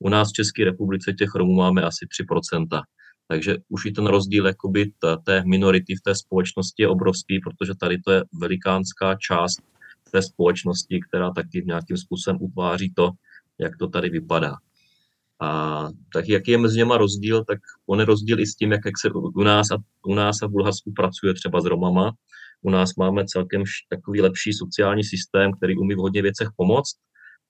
U 0.00 0.08
nás 0.08 0.28
v 0.28 0.32
České 0.32 0.64
republice 0.64 1.12
těch 1.12 1.34
Romů 1.34 1.54
máme 1.54 1.82
asi 1.82 2.06
3%. 2.30 2.82
Takže 3.28 3.56
už 3.68 3.86
i 3.86 3.92
ten 3.92 4.06
rozdíl 4.06 4.46
jakoby 4.46 4.92
té 5.24 5.42
minority 5.46 5.96
v 5.96 6.00
té 6.00 6.14
společnosti 6.14 6.82
je 6.82 6.88
obrovský, 6.88 7.40
protože 7.40 7.72
tady 7.80 7.98
to 7.98 8.12
je 8.12 8.22
velikánská 8.32 9.14
část 9.14 9.62
té 10.10 10.22
společnosti, 10.22 11.00
která 11.08 11.30
taky 11.30 11.62
nějakým 11.66 11.96
způsobem 11.96 12.38
utváří 12.40 12.92
to, 12.96 13.10
jak 13.58 13.76
to 13.76 13.88
tady 13.88 14.10
vypadá. 14.10 14.54
A 15.40 15.88
tak 16.12 16.28
jaký 16.28 16.50
je 16.50 16.58
mezi 16.58 16.78
něma 16.78 16.96
rozdíl, 16.98 17.44
tak 17.44 17.58
on 17.86 18.00
je 18.00 18.06
rozdíl 18.06 18.40
i 18.40 18.46
s 18.46 18.54
tím, 18.54 18.72
jak, 18.72 18.80
jak 18.84 18.94
se 19.00 19.10
u 19.12 19.42
nás, 19.42 19.70
a, 19.70 19.76
u 20.06 20.14
nás 20.14 20.42
a 20.42 20.46
v 20.46 20.50
Bulharsku 20.50 20.92
pracuje 20.92 21.34
třeba 21.34 21.60
s 21.60 21.64
Romama. 21.64 22.12
U 22.62 22.70
nás 22.70 22.94
máme 22.94 23.24
celkem 23.24 23.62
takový 23.88 24.20
lepší 24.20 24.52
sociální 24.52 25.04
systém, 25.04 25.52
který 25.52 25.76
umí 25.76 25.94
v 25.94 25.98
hodně 25.98 26.22
věcech 26.22 26.48
pomoct, 26.56 26.96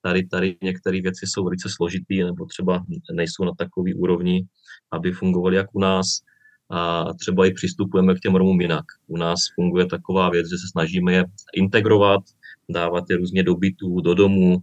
tady, 0.04 0.26
tady 0.26 0.56
některé 0.62 1.00
věci 1.00 1.26
jsou 1.26 1.44
velice 1.44 1.68
složitý 1.68 2.24
nebo 2.24 2.46
třeba 2.46 2.84
nejsou 3.12 3.44
na 3.44 3.52
takový 3.58 3.94
úrovni, 3.94 4.46
aby 4.92 5.12
fungovaly 5.12 5.56
jak 5.56 5.66
u 5.72 5.80
nás 5.80 6.06
a 6.70 7.04
třeba 7.20 7.46
i 7.46 7.52
přistupujeme 7.52 8.14
k 8.14 8.20
těm 8.20 8.34
Romům 8.34 8.60
jinak. 8.60 8.84
U 9.06 9.16
nás 9.16 9.40
funguje 9.54 9.86
taková 9.86 10.30
věc, 10.30 10.46
že 10.46 10.56
se 10.58 10.68
snažíme 10.72 11.12
je 11.12 11.24
integrovat, 11.56 12.20
dávat 12.68 13.04
je 13.10 13.16
různě 13.16 13.42
do 13.42 13.54
bytů, 13.54 14.00
do 14.00 14.14
domů 14.14 14.58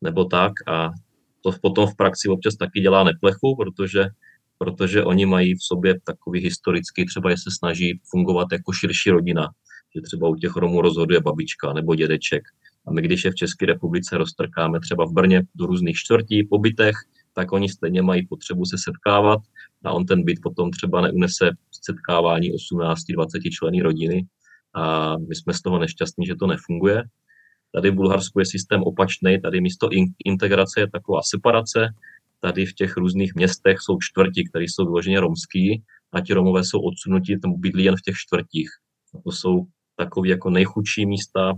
nebo 0.00 0.24
tak 0.24 0.52
a 0.66 0.90
to 1.40 1.52
potom 1.62 1.86
v 1.86 1.96
praxi 1.96 2.28
občas 2.28 2.56
taky 2.56 2.80
dělá 2.80 3.04
neplechu, 3.04 3.56
protože, 3.56 4.04
protože 4.58 5.04
oni 5.04 5.26
mají 5.26 5.54
v 5.54 5.62
sobě 5.62 6.00
takový 6.04 6.40
historický, 6.40 7.06
třeba 7.06 7.30
je 7.30 7.36
se 7.36 7.50
snaží 7.58 8.00
fungovat 8.10 8.48
jako 8.52 8.72
širší 8.72 9.10
rodina, 9.10 9.48
že 9.96 10.00
třeba 10.00 10.28
u 10.28 10.34
těch 10.34 10.56
Romů 10.56 10.80
rozhoduje 10.80 11.20
babička 11.20 11.72
nebo 11.72 11.94
dědeček. 11.94 12.42
A 12.86 12.92
my, 12.92 13.02
když 13.02 13.24
je 13.24 13.30
v 13.30 13.34
České 13.34 13.66
republice 13.66 14.18
roztrkáme 14.18 14.80
třeba 14.80 15.04
v 15.04 15.12
Brně 15.12 15.42
do 15.54 15.66
různých 15.66 15.96
čtvrtí, 15.96 16.44
po 16.44 16.58
bytech, 16.58 16.94
tak 17.32 17.52
oni 17.52 17.68
stejně 17.68 18.02
mají 18.02 18.26
potřebu 18.26 18.64
se 18.64 18.76
setkávat 18.78 19.40
a 19.84 19.92
on 19.92 20.06
ten 20.06 20.24
byt 20.24 20.38
potom 20.42 20.70
třeba 20.70 21.00
neunese 21.00 21.50
setkávání 21.72 22.52
18-20 22.52 23.26
členy 23.50 23.82
rodiny 23.82 24.26
a 24.74 25.16
my 25.18 25.34
jsme 25.34 25.54
z 25.54 25.62
toho 25.62 25.78
nešťastní, 25.78 26.26
že 26.26 26.34
to 26.34 26.46
nefunguje. 26.46 27.02
Tady 27.74 27.90
v 27.90 27.94
Bulharsku 27.94 28.38
je 28.38 28.46
systém 28.46 28.82
opačný, 28.82 29.40
tady 29.40 29.60
místo 29.60 29.88
integrace 30.24 30.80
je 30.80 30.90
taková 30.90 31.20
separace, 31.22 31.88
tady 32.40 32.66
v 32.66 32.74
těch 32.74 32.96
různých 32.96 33.34
městech 33.34 33.76
jsou 33.80 33.98
čtvrti, 34.00 34.44
které 34.48 34.64
jsou 34.64 34.84
vyloženě 34.84 35.20
romský 35.20 35.82
a 36.12 36.20
ti 36.20 36.34
Romové 36.34 36.64
jsou 36.64 36.80
odsunutí, 36.80 37.40
tam 37.40 37.60
bydlí 37.60 37.84
jen 37.84 37.96
v 37.96 38.02
těch 38.02 38.16
čtvrtích. 38.16 38.68
A 39.14 39.18
to 39.24 39.32
jsou 39.32 39.66
takové 39.96 40.28
jako 40.28 40.50
nejchudší 40.50 41.06
místa, 41.06 41.54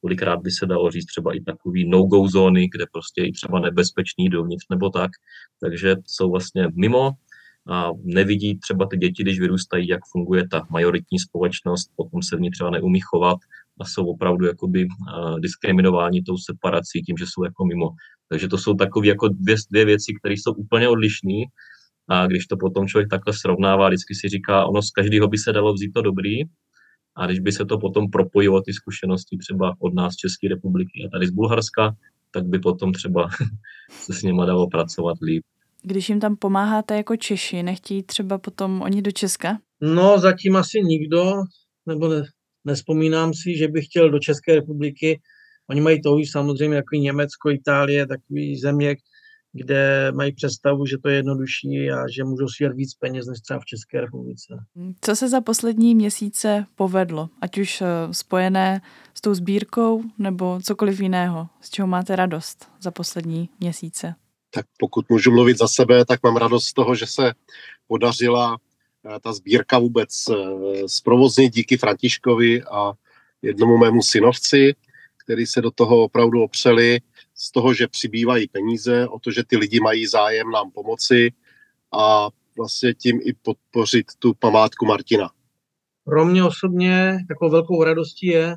kolikrát 0.00 0.36
by 0.36 0.50
se 0.50 0.66
dalo 0.66 0.90
říct 0.90 1.06
třeba 1.06 1.36
i 1.36 1.40
takový 1.40 1.88
no-go 1.88 2.28
zóny, 2.28 2.68
kde 2.74 2.84
prostě 2.92 3.22
i 3.22 3.32
třeba 3.32 3.60
nebezpečný 3.60 4.28
dovnitř 4.28 4.64
nebo 4.70 4.90
tak, 4.90 5.10
takže 5.60 5.96
jsou 6.06 6.30
vlastně 6.30 6.68
mimo 6.74 7.10
a 7.70 7.90
nevidí 8.04 8.58
třeba 8.58 8.86
ty 8.86 8.96
děti, 8.96 9.22
když 9.22 9.40
vyrůstají, 9.40 9.88
jak 9.88 10.00
funguje 10.12 10.48
ta 10.48 10.66
majoritní 10.70 11.18
společnost, 11.18 11.90
potom 11.96 12.22
se 12.22 12.36
v 12.36 12.40
ní 12.40 12.50
třeba 12.50 12.70
neumí 12.70 13.00
chovat 13.00 13.38
a 13.80 13.84
jsou 13.84 14.06
opravdu 14.06 14.46
jakoby 14.46 14.88
diskriminováni 15.38 16.22
tou 16.22 16.36
separací 16.36 17.02
tím, 17.02 17.16
že 17.16 17.24
jsou 17.28 17.44
jako 17.44 17.64
mimo. 17.64 17.88
Takže 18.28 18.48
to 18.48 18.58
jsou 18.58 18.74
takové 18.74 19.06
jako 19.06 19.28
dvě, 19.28 19.56
dvě 19.70 19.84
věci, 19.84 20.12
které 20.20 20.34
jsou 20.34 20.52
úplně 20.52 20.88
odlišné. 20.88 21.44
A 22.08 22.26
když 22.26 22.46
to 22.46 22.56
potom 22.56 22.88
člověk 22.88 23.08
takhle 23.10 23.32
srovnává, 23.32 23.88
vždycky 23.88 24.14
si 24.14 24.28
říká, 24.28 24.66
ono 24.66 24.82
z 24.82 24.90
každého 24.90 25.28
by 25.28 25.38
se 25.38 25.52
dalo 25.52 25.74
vzít 25.74 25.92
to 25.92 26.02
dobrý, 26.02 26.42
a 27.18 27.26
když 27.26 27.40
by 27.40 27.52
se 27.52 27.64
to 27.64 27.78
potom 27.78 28.10
propojilo, 28.10 28.62
ty 28.62 28.72
zkušenosti 28.72 29.36
třeba 29.38 29.74
od 29.78 29.94
nás 29.94 30.12
z 30.12 30.16
České 30.16 30.48
republiky 30.48 31.04
a 31.06 31.10
tady 31.10 31.26
z 31.26 31.30
Bulharska, 31.30 31.96
tak 32.30 32.46
by 32.46 32.58
potom 32.58 32.92
třeba 32.92 33.28
se 33.90 34.12
s 34.12 34.22
nima 34.22 34.46
dalo 34.46 34.68
pracovat 34.68 35.16
líp. 35.22 35.44
Když 35.82 36.08
jim 36.08 36.20
tam 36.20 36.36
pomáháte 36.36 36.96
jako 36.96 37.16
Češi, 37.16 37.62
nechtějí 37.62 38.02
třeba 38.02 38.38
potom 38.38 38.82
oni 38.82 39.02
do 39.02 39.10
Česka? 39.10 39.58
No, 39.80 40.18
zatím 40.18 40.56
asi 40.56 40.80
nikdo, 40.80 41.32
nebo 41.86 42.08
ne, 42.08 42.22
nespomínám 42.64 43.34
si, 43.34 43.56
že 43.56 43.68
bych 43.68 43.84
chtěl 43.84 44.10
do 44.10 44.18
České 44.18 44.54
republiky. 44.54 45.20
Oni 45.70 45.80
mají 45.80 46.02
to 46.02 46.16
už 46.16 46.30
samozřejmě 46.30 46.76
jako 46.76 46.96
Německo, 46.96 47.50
Itálie, 47.50 48.06
takový 48.06 48.56
země, 48.56 48.96
kde 49.52 50.12
mají 50.12 50.32
představu, 50.32 50.86
že 50.86 50.98
to 50.98 51.08
je 51.08 51.16
jednodušší 51.16 51.90
a 51.90 52.08
že 52.16 52.24
můžou 52.24 52.48
svět 52.48 52.72
víc 52.72 52.94
peněz 52.94 53.26
než 53.26 53.40
třeba 53.40 53.60
v 53.60 53.64
České 53.64 54.00
republice. 54.00 54.54
Co 55.00 55.16
se 55.16 55.28
za 55.28 55.40
poslední 55.40 55.94
měsíce 55.94 56.66
povedlo, 56.74 57.28
ať 57.40 57.58
už 57.58 57.80
eh, 57.80 57.86
spojené 58.14 58.80
s 59.14 59.20
tou 59.20 59.34
sbírkou 59.34 60.02
nebo 60.18 60.60
cokoliv 60.62 61.00
jiného, 61.00 61.48
z 61.60 61.70
čeho 61.70 61.88
máte 61.88 62.16
radost 62.16 62.68
za 62.80 62.90
poslední 62.90 63.48
měsíce? 63.60 64.14
Tak 64.50 64.66
pokud 64.78 65.10
můžu 65.10 65.30
mluvit 65.30 65.58
za 65.58 65.68
sebe, 65.68 66.04
tak 66.04 66.22
mám 66.22 66.36
radost 66.36 66.64
z 66.64 66.72
toho, 66.72 66.94
že 66.94 67.06
se 67.06 67.32
podařila 67.86 68.56
eh, 68.56 69.20
ta 69.20 69.32
sbírka 69.32 69.78
vůbec 69.78 70.10
eh, 70.30 70.34
zprovoznit 70.86 71.54
díky 71.54 71.76
Františkovi 71.76 72.62
a 72.62 72.92
jednomu 73.42 73.78
mému 73.78 74.02
synovci, 74.02 74.74
který 75.24 75.46
se 75.46 75.60
do 75.60 75.70
toho 75.70 76.02
opravdu 76.02 76.42
opřeli 76.42 77.00
z 77.40 77.52
toho, 77.52 77.74
že 77.74 77.88
přibývají 77.88 78.48
peníze, 78.48 79.08
o 79.08 79.18
to, 79.18 79.30
že 79.30 79.44
ty 79.44 79.56
lidi 79.56 79.80
mají 79.80 80.06
zájem 80.06 80.50
nám 80.50 80.70
pomoci 80.70 81.32
a 81.92 82.28
vlastně 82.56 82.94
tím 82.94 83.20
i 83.22 83.32
podpořit 83.32 84.06
tu 84.18 84.34
památku 84.34 84.86
Martina. 84.86 85.30
Pro 86.04 86.24
mě 86.24 86.44
osobně 86.44 87.18
takovou 87.28 87.50
velkou 87.50 87.84
radostí 87.84 88.26
je, 88.26 88.56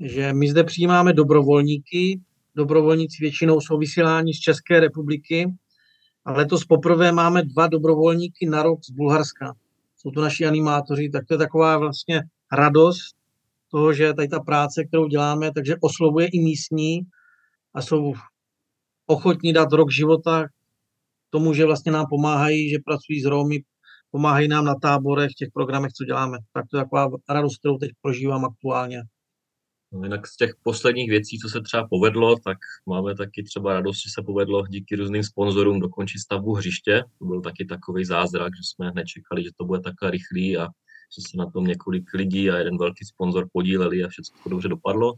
že 0.00 0.32
my 0.32 0.50
zde 0.50 0.64
přijímáme 0.64 1.12
dobrovolníky. 1.12 2.20
Dobrovolníci 2.54 3.16
většinou 3.20 3.60
jsou 3.60 3.78
vysíláni 3.78 4.34
z 4.34 4.38
České 4.38 4.80
republiky 4.80 5.54
a 6.24 6.32
letos 6.32 6.64
poprvé 6.64 7.12
máme 7.12 7.42
dva 7.42 7.66
dobrovolníky 7.66 8.46
na 8.46 8.62
rok 8.62 8.84
z 8.84 8.90
Bulharska. 8.90 9.54
Jsou 9.96 10.10
to 10.10 10.20
naši 10.20 10.46
animátoři, 10.46 11.10
tak 11.10 11.26
to 11.26 11.34
je 11.34 11.38
taková 11.38 11.78
vlastně 11.78 12.22
radost 12.52 13.16
toho, 13.70 13.92
že 13.92 14.14
tady 14.14 14.28
ta 14.28 14.40
práce, 14.40 14.84
kterou 14.84 15.06
děláme, 15.06 15.52
takže 15.52 15.76
oslovuje 15.80 16.26
i 16.26 16.40
místní 16.40 17.00
a 17.74 17.82
jsou 17.82 18.14
ochotní 19.06 19.52
dát 19.52 19.72
rok 19.72 19.90
života 19.90 20.46
tomu, 21.30 21.54
že 21.54 21.64
vlastně 21.64 21.92
nám 21.92 22.06
pomáhají, 22.10 22.70
že 22.70 22.78
pracují 22.84 23.22
s 23.22 23.24
Romy, 23.24 23.62
pomáhají 24.10 24.48
nám 24.48 24.64
na 24.64 24.74
táborech, 24.74 25.30
v 25.30 25.38
těch 25.38 25.48
programech, 25.54 25.92
co 25.92 26.04
děláme. 26.04 26.38
Tak 26.52 26.64
to 26.70 26.76
je 26.76 26.82
taková 26.82 27.08
radost, 27.28 27.58
kterou 27.58 27.78
teď 27.78 27.90
prožívám 28.02 28.44
aktuálně. 28.44 29.02
No 29.92 30.02
jinak 30.02 30.26
z 30.26 30.36
těch 30.36 30.50
posledních 30.62 31.10
věcí, 31.10 31.38
co 31.38 31.48
se 31.48 31.60
třeba 31.60 31.88
povedlo, 31.88 32.36
tak 32.44 32.58
máme 32.86 33.14
taky 33.14 33.42
třeba 33.42 33.72
radost, 33.72 33.96
že 33.96 34.10
se 34.14 34.22
povedlo 34.22 34.66
díky 34.66 34.96
různým 34.96 35.22
sponzorům 35.22 35.80
dokončit 35.80 36.18
stavbu 36.18 36.54
hřiště. 36.54 37.04
To 37.18 37.24
byl 37.24 37.40
taky 37.40 37.64
takový 37.64 38.04
zázrak, 38.04 38.52
že 38.56 38.62
jsme 38.64 38.92
nečekali, 38.94 39.44
že 39.44 39.50
to 39.56 39.64
bude 39.64 39.80
takhle 39.80 40.10
rychlý 40.10 40.56
a 40.56 40.66
že 41.16 41.22
se 41.30 41.36
na 41.36 41.50
tom 41.50 41.64
několik 41.64 42.14
lidí 42.14 42.50
a 42.50 42.58
jeden 42.58 42.78
velký 42.78 43.04
sponzor 43.04 43.48
podíleli 43.52 44.04
a 44.04 44.08
všechno 44.08 44.50
dobře 44.50 44.68
dopadlo. 44.68 45.14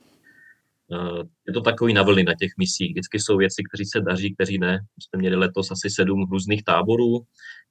Eh, 0.93 1.23
je 1.49 1.53
to 1.55 1.61
takový 1.61 1.95
na 1.95 2.03
vlny 2.03 2.23
na 2.25 2.35
těch 2.35 2.51
misích. 2.59 2.91
Vždycky 2.91 3.21
jsou 3.21 3.37
věci, 3.37 3.63
kteří 3.69 3.85
se 3.85 4.01
daří, 4.01 4.35
kteří 4.35 4.59
ne. 4.59 4.81
Jsme 5.01 5.19
měli 5.19 5.37
letos 5.37 5.71
asi 5.71 5.91
sedm 5.91 6.27
různých 6.31 6.65
táborů. 6.65 7.21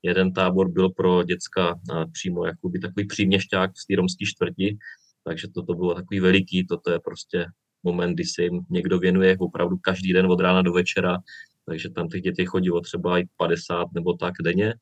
Jeden 0.03 0.33
tábor 0.33 0.71
byl 0.71 0.89
pro 0.89 1.23
děcka 1.23 1.75
eh, 1.75 2.05
přímo 2.11 2.45
jakoby 2.45 2.79
takový 2.79 3.07
příměšťák 3.07 3.71
v 3.71 3.87
té 3.87 3.95
romské 3.95 4.25
čtvrti, 4.25 4.77
takže 5.23 5.47
toto 5.55 5.73
bylo 5.73 5.95
takový 5.95 6.19
veliký, 6.19 6.67
toto 6.67 6.91
je 6.91 6.99
prostě 6.99 7.45
moment, 7.83 8.13
kdy 8.13 8.23
se 8.25 8.43
jim 8.43 8.59
někdo 8.69 8.99
věnuje 8.99 9.37
opravdu 9.39 9.77
každý 9.77 10.13
den 10.13 10.25
od 10.25 10.39
rána 10.39 10.61
do 10.61 10.73
večera, 10.73 11.17
takže 11.65 11.89
tam 11.89 12.07
těch 12.07 12.21
dětí 12.21 12.45
chodilo 12.45 12.81
třeba 12.81 13.19
i 13.19 13.23
50 13.37 13.87
nebo 13.93 14.13
tak 14.13 14.33
denně. 14.43 14.73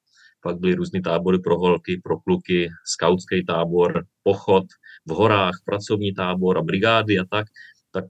Pak 0.41 0.59
byly 0.59 0.75
různé 0.75 1.01
tábory 1.01 1.39
pro 1.39 1.59
holky, 1.59 2.01
pro 2.03 2.19
kluky, 2.19 2.69
skautský 2.85 3.45
tábor, 3.45 4.05
pochod 4.23 4.63
v 5.05 5.11
horách, 5.11 5.53
pracovní 5.65 6.13
tábor 6.13 6.57
a 6.57 6.61
brigády 6.61 7.19
a 7.19 7.25
tak 7.31 7.47
tak 7.91 8.05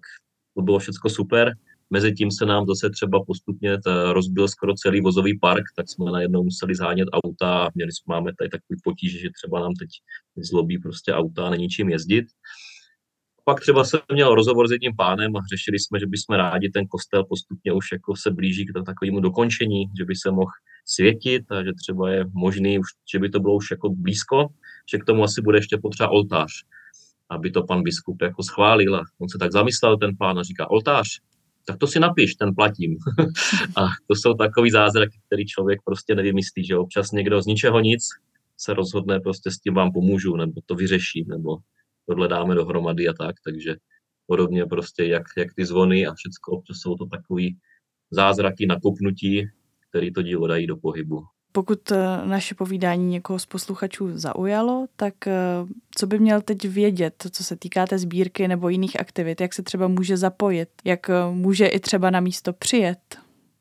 to 0.56 0.62
bylo 0.62 0.80
všechno 0.80 1.10
super. 1.10 1.54
Mezitím 1.90 2.32
se 2.32 2.46
nám 2.46 2.66
zase 2.68 2.90
třeba 2.90 3.24
postupně 3.28 3.78
rozbil 4.12 4.48
skoro 4.48 4.74
celý 4.74 5.02
vozový 5.02 5.40
park, 5.40 5.64
tak 5.76 5.90
jsme 5.90 6.12
najednou 6.12 6.44
museli 6.44 6.76
zhánět 6.76 7.08
auta 7.12 7.66
a 7.66 7.70
měli 7.76 7.92
jsme, 7.92 8.12
máme 8.12 8.32
tady 8.40 8.50
takový 8.50 8.80
potíž, 8.84 9.22
že 9.22 9.30
třeba 9.30 9.60
nám 9.60 9.74
teď 9.80 9.90
zlobí 10.38 10.78
prostě 10.78 11.14
auta 11.14 11.48
a 11.48 11.50
není 11.50 11.68
čím 11.68 11.90
jezdit. 11.90 12.26
Pak 13.46 13.60
třeba 13.60 13.84
jsem 13.84 14.00
měl 14.14 14.36
rozhovor 14.36 14.68
s 14.68 14.72
jedním 14.72 14.96
pánem 14.96 15.36
a 15.36 15.40
řešili 15.54 15.80
jsme, 15.80 16.00
že 16.00 16.08
bychom 16.08 16.36
rádi 16.36 16.70
ten 16.70 16.88
kostel 16.88 17.24
postupně 17.26 17.74
už 17.74 17.86
jako 17.92 18.16
se 18.16 18.32
blíží 18.32 18.66
k 18.66 18.86
takovému 18.86 19.20
dokončení, 19.20 19.86
že 19.98 20.06
by 20.06 20.16
se 20.16 20.32
mohl 20.32 20.52
světit 20.86 21.52
a 21.52 21.64
že 21.64 21.72
třeba 21.74 22.10
je 22.10 22.26
možný, 22.34 22.80
už, 22.80 22.88
že 23.12 23.20
by 23.20 23.30
to 23.30 23.40
bylo 23.40 23.56
už 23.56 23.72
jako 23.72 23.90
blízko, 23.90 24.48
že 24.92 24.98
k 24.98 25.06
tomu 25.06 25.24
asi 25.24 25.42
bude 25.42 25.58
ještě 25.58 25.78
potřeba 25.78 26.10
oltář 26.10 26.52
aby 27.30 27.52
to 27.52 27.64
pan 27.64 27.84
biskup 27.84 28.22
jako 28.22 28.44
schválil. 28.44 28.96
A 28.96 29.04
on 29.20 29.30
se 29.30 29.38
tak 29.38 29.52
zamyslel, 29.52 29.98
ten 29.98 30.18
pán, 30.18 30.40
a 30.40 30.44
říká, 30.44 30.70
oltář, 30.70 31.08
tak 31.66 31.78
to 31.78 31.88
si 31.88 32.00
napiš, 32.00 32.36
ten 32.36 32.56
platím. 32.56 32.98
a 33.78 33.86
to 34.08 34.16
jsou 34.16 34.34
takový 34.34 34.72
zázraky, 34.72 35.20
který 35.28 35.46
člověk 35.46 35.80
prostě 35.86 36.16
nevymyslí, 36.16 36.66
že 36.66 36.78
občas 36.78 37.12
někdo 37.12 37.42
z 37.42 37.46
ničeho 37.46 37.80
nic 37.80 38.08
se 38.58 38.74
rozhodne, 38.74 39.20
prostě 39.20 39.52
s 39.52 39.58
tím 39.60 39.74
vám 39.74 39.92
pomůžu, 39.92 40.36
nebo 40.36 40.62
to 40.66 40.76
vyřeším, 40.76 41.28
nebo 41.28 41.58
tohle 42.06 42.28
dáme 42.28 42.56
dohromady 42.56 43.08
a 43.08 43.14
tak, 43.14 43.36
takže 43.46 43.76
podobně 44.28 44.66
prostě 44.66 45.04
jak, 45.04 45.24
jak 45.38 45.54
ty 45.54 45.66
zvony 45.66 46.08
a 46.08 46.14
všechno, 46.14 46.58
občas 46.58 46.78
jsou 46.78 46.96
to 46.96 47.06
takový 47.06 47.58
zázraky 48.12 48.66
nakopnutí, 48.66 49.48
který 49.90 50.14
to 50.14 50.22
dílo 50.22 50.48
dají 50.48 50.68
do 50.68 50.78
pohybu. 50.78 51.24
Pokud 51.52 51.92
eh, 51.92 51.98
naše 52.26 52.56
povídání 52.56 53.08
někoho 53.08 53.40
z 53.40 53.46
posluchačů 53.46 54.10
zaujalo, 54.18 54.88
tak 54.96 55.28
eh, 55.28 55.34
co 55.98 56.08
by 56.08 56.20
měl 56.20 56.42
teď 56.42 56.66
vědět, 56.66 57.24
co 57.32 57.44
se 57.44 57.56
týká 57.56 57.88
té 57.88 58.00
sbírky 58.00 58.48
nebo 58.48 58.70
jiných 58.70 59.00
aktivit, 59.00 59.42
jak 59.42 59.54
se 59.54 59.64
třeba 59.64 59.88
může 59.88 60.18
zapojit, 60.18 60.70
jak 60.86 61.10
eh, 61.10 61.14
může 61.32 61.68
i 61.68 61.80
třeba 61.80 62.10
na 62.10 62.20
místo 62.20 62.54
přijet, 62.54 63.00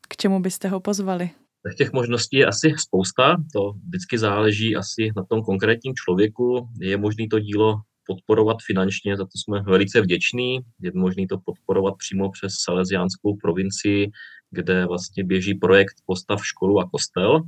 k 0.09 0.17
čemu 0.17 0.39
byste 0.39 0.67
ho 0.67 0.79
pozvali? 0.79 1.29
Tak 1.63 1.75
těch 1.75 1.93
možností 1.93 2.37
je 2.37 2.45
asi 2.45 2.73
spousta, 2.77 3.37
to 3.53 3.71
vždycky 3.87 4.17
záleží 4.17 4.75
asi 4.75 5.11
na 5.15 5.23
tom 5.23 5.41
konkrétním 5.41 5.93
člověku. 5.95 6.69
Je 6.79 6.97
možné 6.97 7.25
to 7.31 7.39
dílo 7.39 7.75
podporovat 8.07 8.57
finančně, 8.65 9.17
za 9.17 9.23
to 9.23 9.35
jsme 9.35 9.61
velice 9.61 10.01
vděční. 10.01 10.59
Je 10.81 10.91
možné 10.95 11.23
to 11.29 11.37
podporovat 11.45 11.93
přímo 11.97 12.31
přes 12.31 12.53
Salesiánskou 12.65 13.35
provincii, 13.41 14.11
kde 14.51 14.85
vlastně 14.85 15.23
běží 15.23 15.53
projekt 15.55 15.95
Postav 16.05 16.45
školu 16.45 16.79
a 16.79 16.89
kostel. 16.89 17.41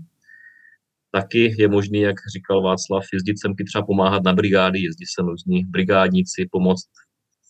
Taky 1.12 1.56
je 1.58 1.67
možný, 1.67 2.00
jak 2.00 2.15
říkal 2.36 2.62
Václav, 2.62 3.04
jezdit 3.13 3.41
semky 3.41 3.63
třeba 3.63 3.86
pomáhat 3.86 4.24
na 4.24 4.34
brigády, 4.34 4.80
jezdí 4.80 5.06
sem 5.06 5.28
různí 5.28 5.65
brigádníci, 5.65 6.50
pomoct 6.52 6.89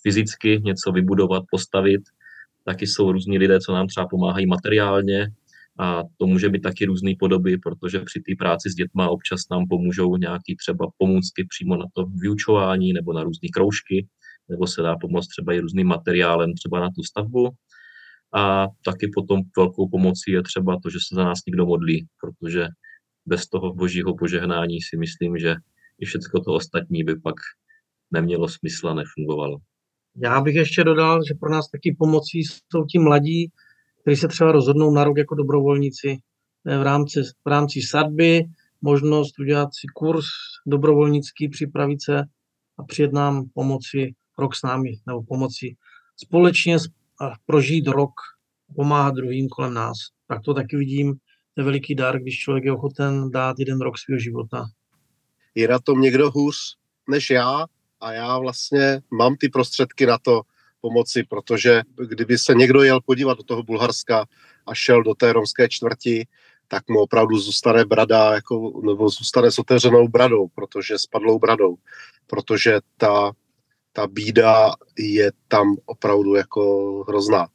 fyzicky 0.03 0.61
něco 0.63 0.91
vybudovat, 0.91 1.43
postavit. 1.51 2.01
Taky 2.65 2.87
jsou 2.87 3.11
různí 3.11 3.37
lidé, 3.37 3.59
co 3.59 3.73
nám 3.73 3.87
třeba 3.87 4.07
pomáhají 4.07 4.45
materiálně, 4.45 5.27
a 5.79 6.03
to 6.17 6.27
může 6.27 6.49
být 6.49 6.61
taky 6.61 6.85
různé 6.85 7.11
podoby, 7.19 7.57
protože 7.57 7.99
při 7.99 8.19
té 8.19 8.31
práci 8.39 8.69
s 8.69 8.75
dětma 8.75 9.09
občas 9.09 9.41
nám 9.51 9.67
pomůžou 9.67 10.17
nějaký 10.17 10.55
třeba 10.55 10.87
pomůcky 10.97 11.45
přímo 11.49 11.75
na 11.75 11.85
to 11.93 12.05
vyučování 12.05 12.93
nebo 12.93 13.13
na 13.13 13.23
různé 13.23 13.49
kroužky, 13.53 14.07
nebo 14.49 14.67
se 14.67 14.81
dá 14.81 14.95
pomoct 14.97 15.27
třeba 15.27 15.53
i 15.53 15.59
různým 15.59 15.87
materiálem 15.87 16.53
třeba 16.53 16.79
na 16.79 16.89
tu 16.89 17.03
stavbu. 17.03 17.49
A 18.33 18.67
taky 18.85 19.11
potom 19.15 19.41
velkou 19.57 19.89
pomocí 19.89 20.31
je 20.31 20.43
třeba 20.43 20.79
to, 20.83 20.89
že 20.89 20.97
se 20.99 21.15
za 21.15 21.23
nás 21.23 21.39
někdo 21.47 21.65
modlí, 21.65 22.07
protože 22.21 22.67
bez 23.25 23.47
toho 23.47 23.73
božího 23.73 24.15
požehnání 24.15 24.81
si 24.81 24.97
myslím, 24.97 25.37
že 25.37 25.55
i 25.99 26.05
všechno 26.05 26.43
to 26.43 26.53
ostatní 26.53 27.03
by 27.03 27.15
pak 27.15 27.35
nemělo 28.11 28.49
smysl 28.49 28.87
a 28.87 28.93
nefungovalo. 28.93 29.57
Já 30.23 30.41
bych 30.41 30.55
ještě 30.55 30.83
dodal, 30.83 31.21
že 31.27 31.33
pro 31.39 31.51
nás 31.51 31.69
taky 31.69 31.95
pomocí 31.99 32.43
jsou 32.43 32.85
ti 32.85 32.99
mladí, 32.99 33.51
kteří 34.01 34.17
se 34.17 34.27
třeba 34.27 34.51
rozhodnou 34.51 34.93
na 34.93 35.03
rok 35.03 35.17
jako 35.17 35.35
dobrovolníci 35.35 36.17
eh, 36.67 36.77
v 36.77 36.81
rámci, 36.81 37.21
v 37.45 37.49
rámci 37.49 37.81
sadby, 37.81 38.43
možnost 38.81 39.39
udělat 39.39 39.69
si 39.73 39.87
kurz 39.95 40.25
dobrovolnický, 40.67 41.49
připravit 41.49 42.01
se 42.03 42.19
a 42.77 42.83
přijet 42.83 43.13
nám 43.13 43.45
pomoci 43.53 44.13
rok 44.37 44.55
s 44.55 44.63
námi, 44.63 44.91
nebo 45.07 45.23
pomoci 45.23 45.75
společně 46.15 46.77
prožít 47.45 47.87
rok, 47.87 48.11
pomáhat 48.75 49.15
druhým 49.15 49.49
kolem 49.49 49.73
nás. 49.73 49.97
Tak 50.27 50.41
to 50.41 50.53
taky 50.53 50.77
vidím, 50.77 51.13
je 51.57 51.63
veliký 51.63 51.95
dar, 51.95 52.19
když 52.19 52.39
člověk 52.39 52.63
je 52.65 52.71
ochoten 52.71 53.31
dát 53.31 53.59
jeden 53.59 53.81
rok 53.81 53.97
svého 53.97 54.19
života. 54.19 54.65
Je 55.55 55.67
na 55.67 55.79
tom 55.79 56.01
někdo 56.01 56.31
hůř 56.31 56.55
než 57.09 57.29
já 57.29 57.65
a 57.99 58.13
já 58.13 58.39
vlastně 58.39 59.01
mám 59.11 59.35
ty 59.35 59.49
prostředky 59.49 60.05
na 60.05 60.17
to, 60.17 60.41
pomoci, 60.81 61.23
protože 61.23 61.81
kdyby 62.07 62.37
se 62.37 62.53
někdo 62.53 62.83
jel 62.83 63.01
podívat 63.01 63.37
do 63.37 63.43
toho 63.43 63.63
Bulharska 63.63 64.25
a 64.65 64.73
šel 64.73 65.03
do 65.03 65.15
té 65.15 65.33
romské 65.33 65.69
čtvrti, 65.69 66.27
tak 66.67 66.89
mu 66.89 66.99
opravdu 66.99 67.39
zůstane 67.39 67.85
brada, 67.85 68.33
jako, 68.33 68.81
nebo 68.85 69.09
zůstane 69.09 69.51
s 69.51 69.59
otevřenou 69.59 70.07
bradou, 70.07 70.47
protože 70.47 70.99
spadlou 70.99 71.39
bradou, 71.39 71.75
protože 72.27 72.79
ta, 72.97 73.31
ta 73.93 74.07
bída 74.07 74.71
je 74.97 75.31
tam 75.47 75.75
opravdu 75.85 76.35
jako 76.35 77.03
hrozná. 77.07 77.47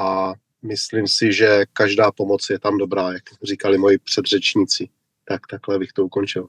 A 0.00 0.32
myslím 0.62 1.08
si, 1.08 1.32
že 1.32 1.64
každá 1.72 2.12
pomoc 2.12 2.50
je 2.50 2.58
tam 2.58 2.78
dobrá, 2.78 3.12
jak 3.12 3.22
říkali 3.42 3.78
moji 3.78 3.98
předřečníci. 3.98 4.88
Tak 5.24 5.46
takhle 5.46 5.78
bych 5.78 5.92
to 5.92 6.04
ukončil 6.04 6.48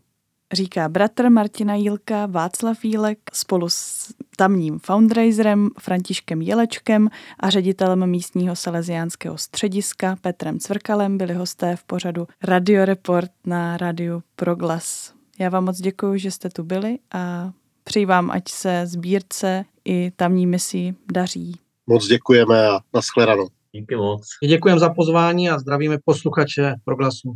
říká 0.54 0.90
bratr 0.90 1.30
Martina 1.30 1.76
Jílka 1.76 2.26
Václav 2.26 2.86
Jílek 2.86 3.18
spolu 3.34 3.70
s 3.70 4.08
tamním 4.38 4.80
fundraiserem 4.80 5.70
Františkem 5.80 6.42
Jelečkem 6.42 7.10
a 7.40 7.50
ředitelem 7.50 8.10
místního 8.10 8.56
salesiánského 8.56 9.38
střediska 9.38 10.16
Petrem 10.22 10.60
Cvrkalem 10.60 11.18
byli 11.18 11.34
hosté 11.34 11.76
v 11.76 11.84
pořadu 11.84 12.28
Radio 12.44 12.86
Report 12.86 13.32
na 13.46 13.78
rádiu 13.78 14.24
Proglas. 14.36 15.14
Já 15.40 15.50
vám 15.50 15.66
moc 15.66 15.78
děkuji, 15.82 16.20
že 16.20 16.32
jste 16.32 16.50
tu 16.50 16.64
byli 16.64 17.00
a 17.14 17.52
přeji 17.84 18.06
vám, 18.06 18.32
ať 18.32 18.44
se 18.50 18.82
sbírce 18.86 19.66
i 19.86 20.12
tamní 20.16 20.48
misi 20.48 20.96
daří. 21.12 21.56
Moc 21.88 22.08
děkujeme 22.08 22.68
a 22.68 22.80
nashledanou. 22.94 23.48
Díky 23.76 23.96
moc. 23.96 24.22
Děkujeme 24.48 24.80
za 24.80 24.90
pozvání 24.90 25.50
a 25.50 25.60
zdravíme 25.60 25.98
posluchače 26.06 26.74
Proglasu. 26.86 27.34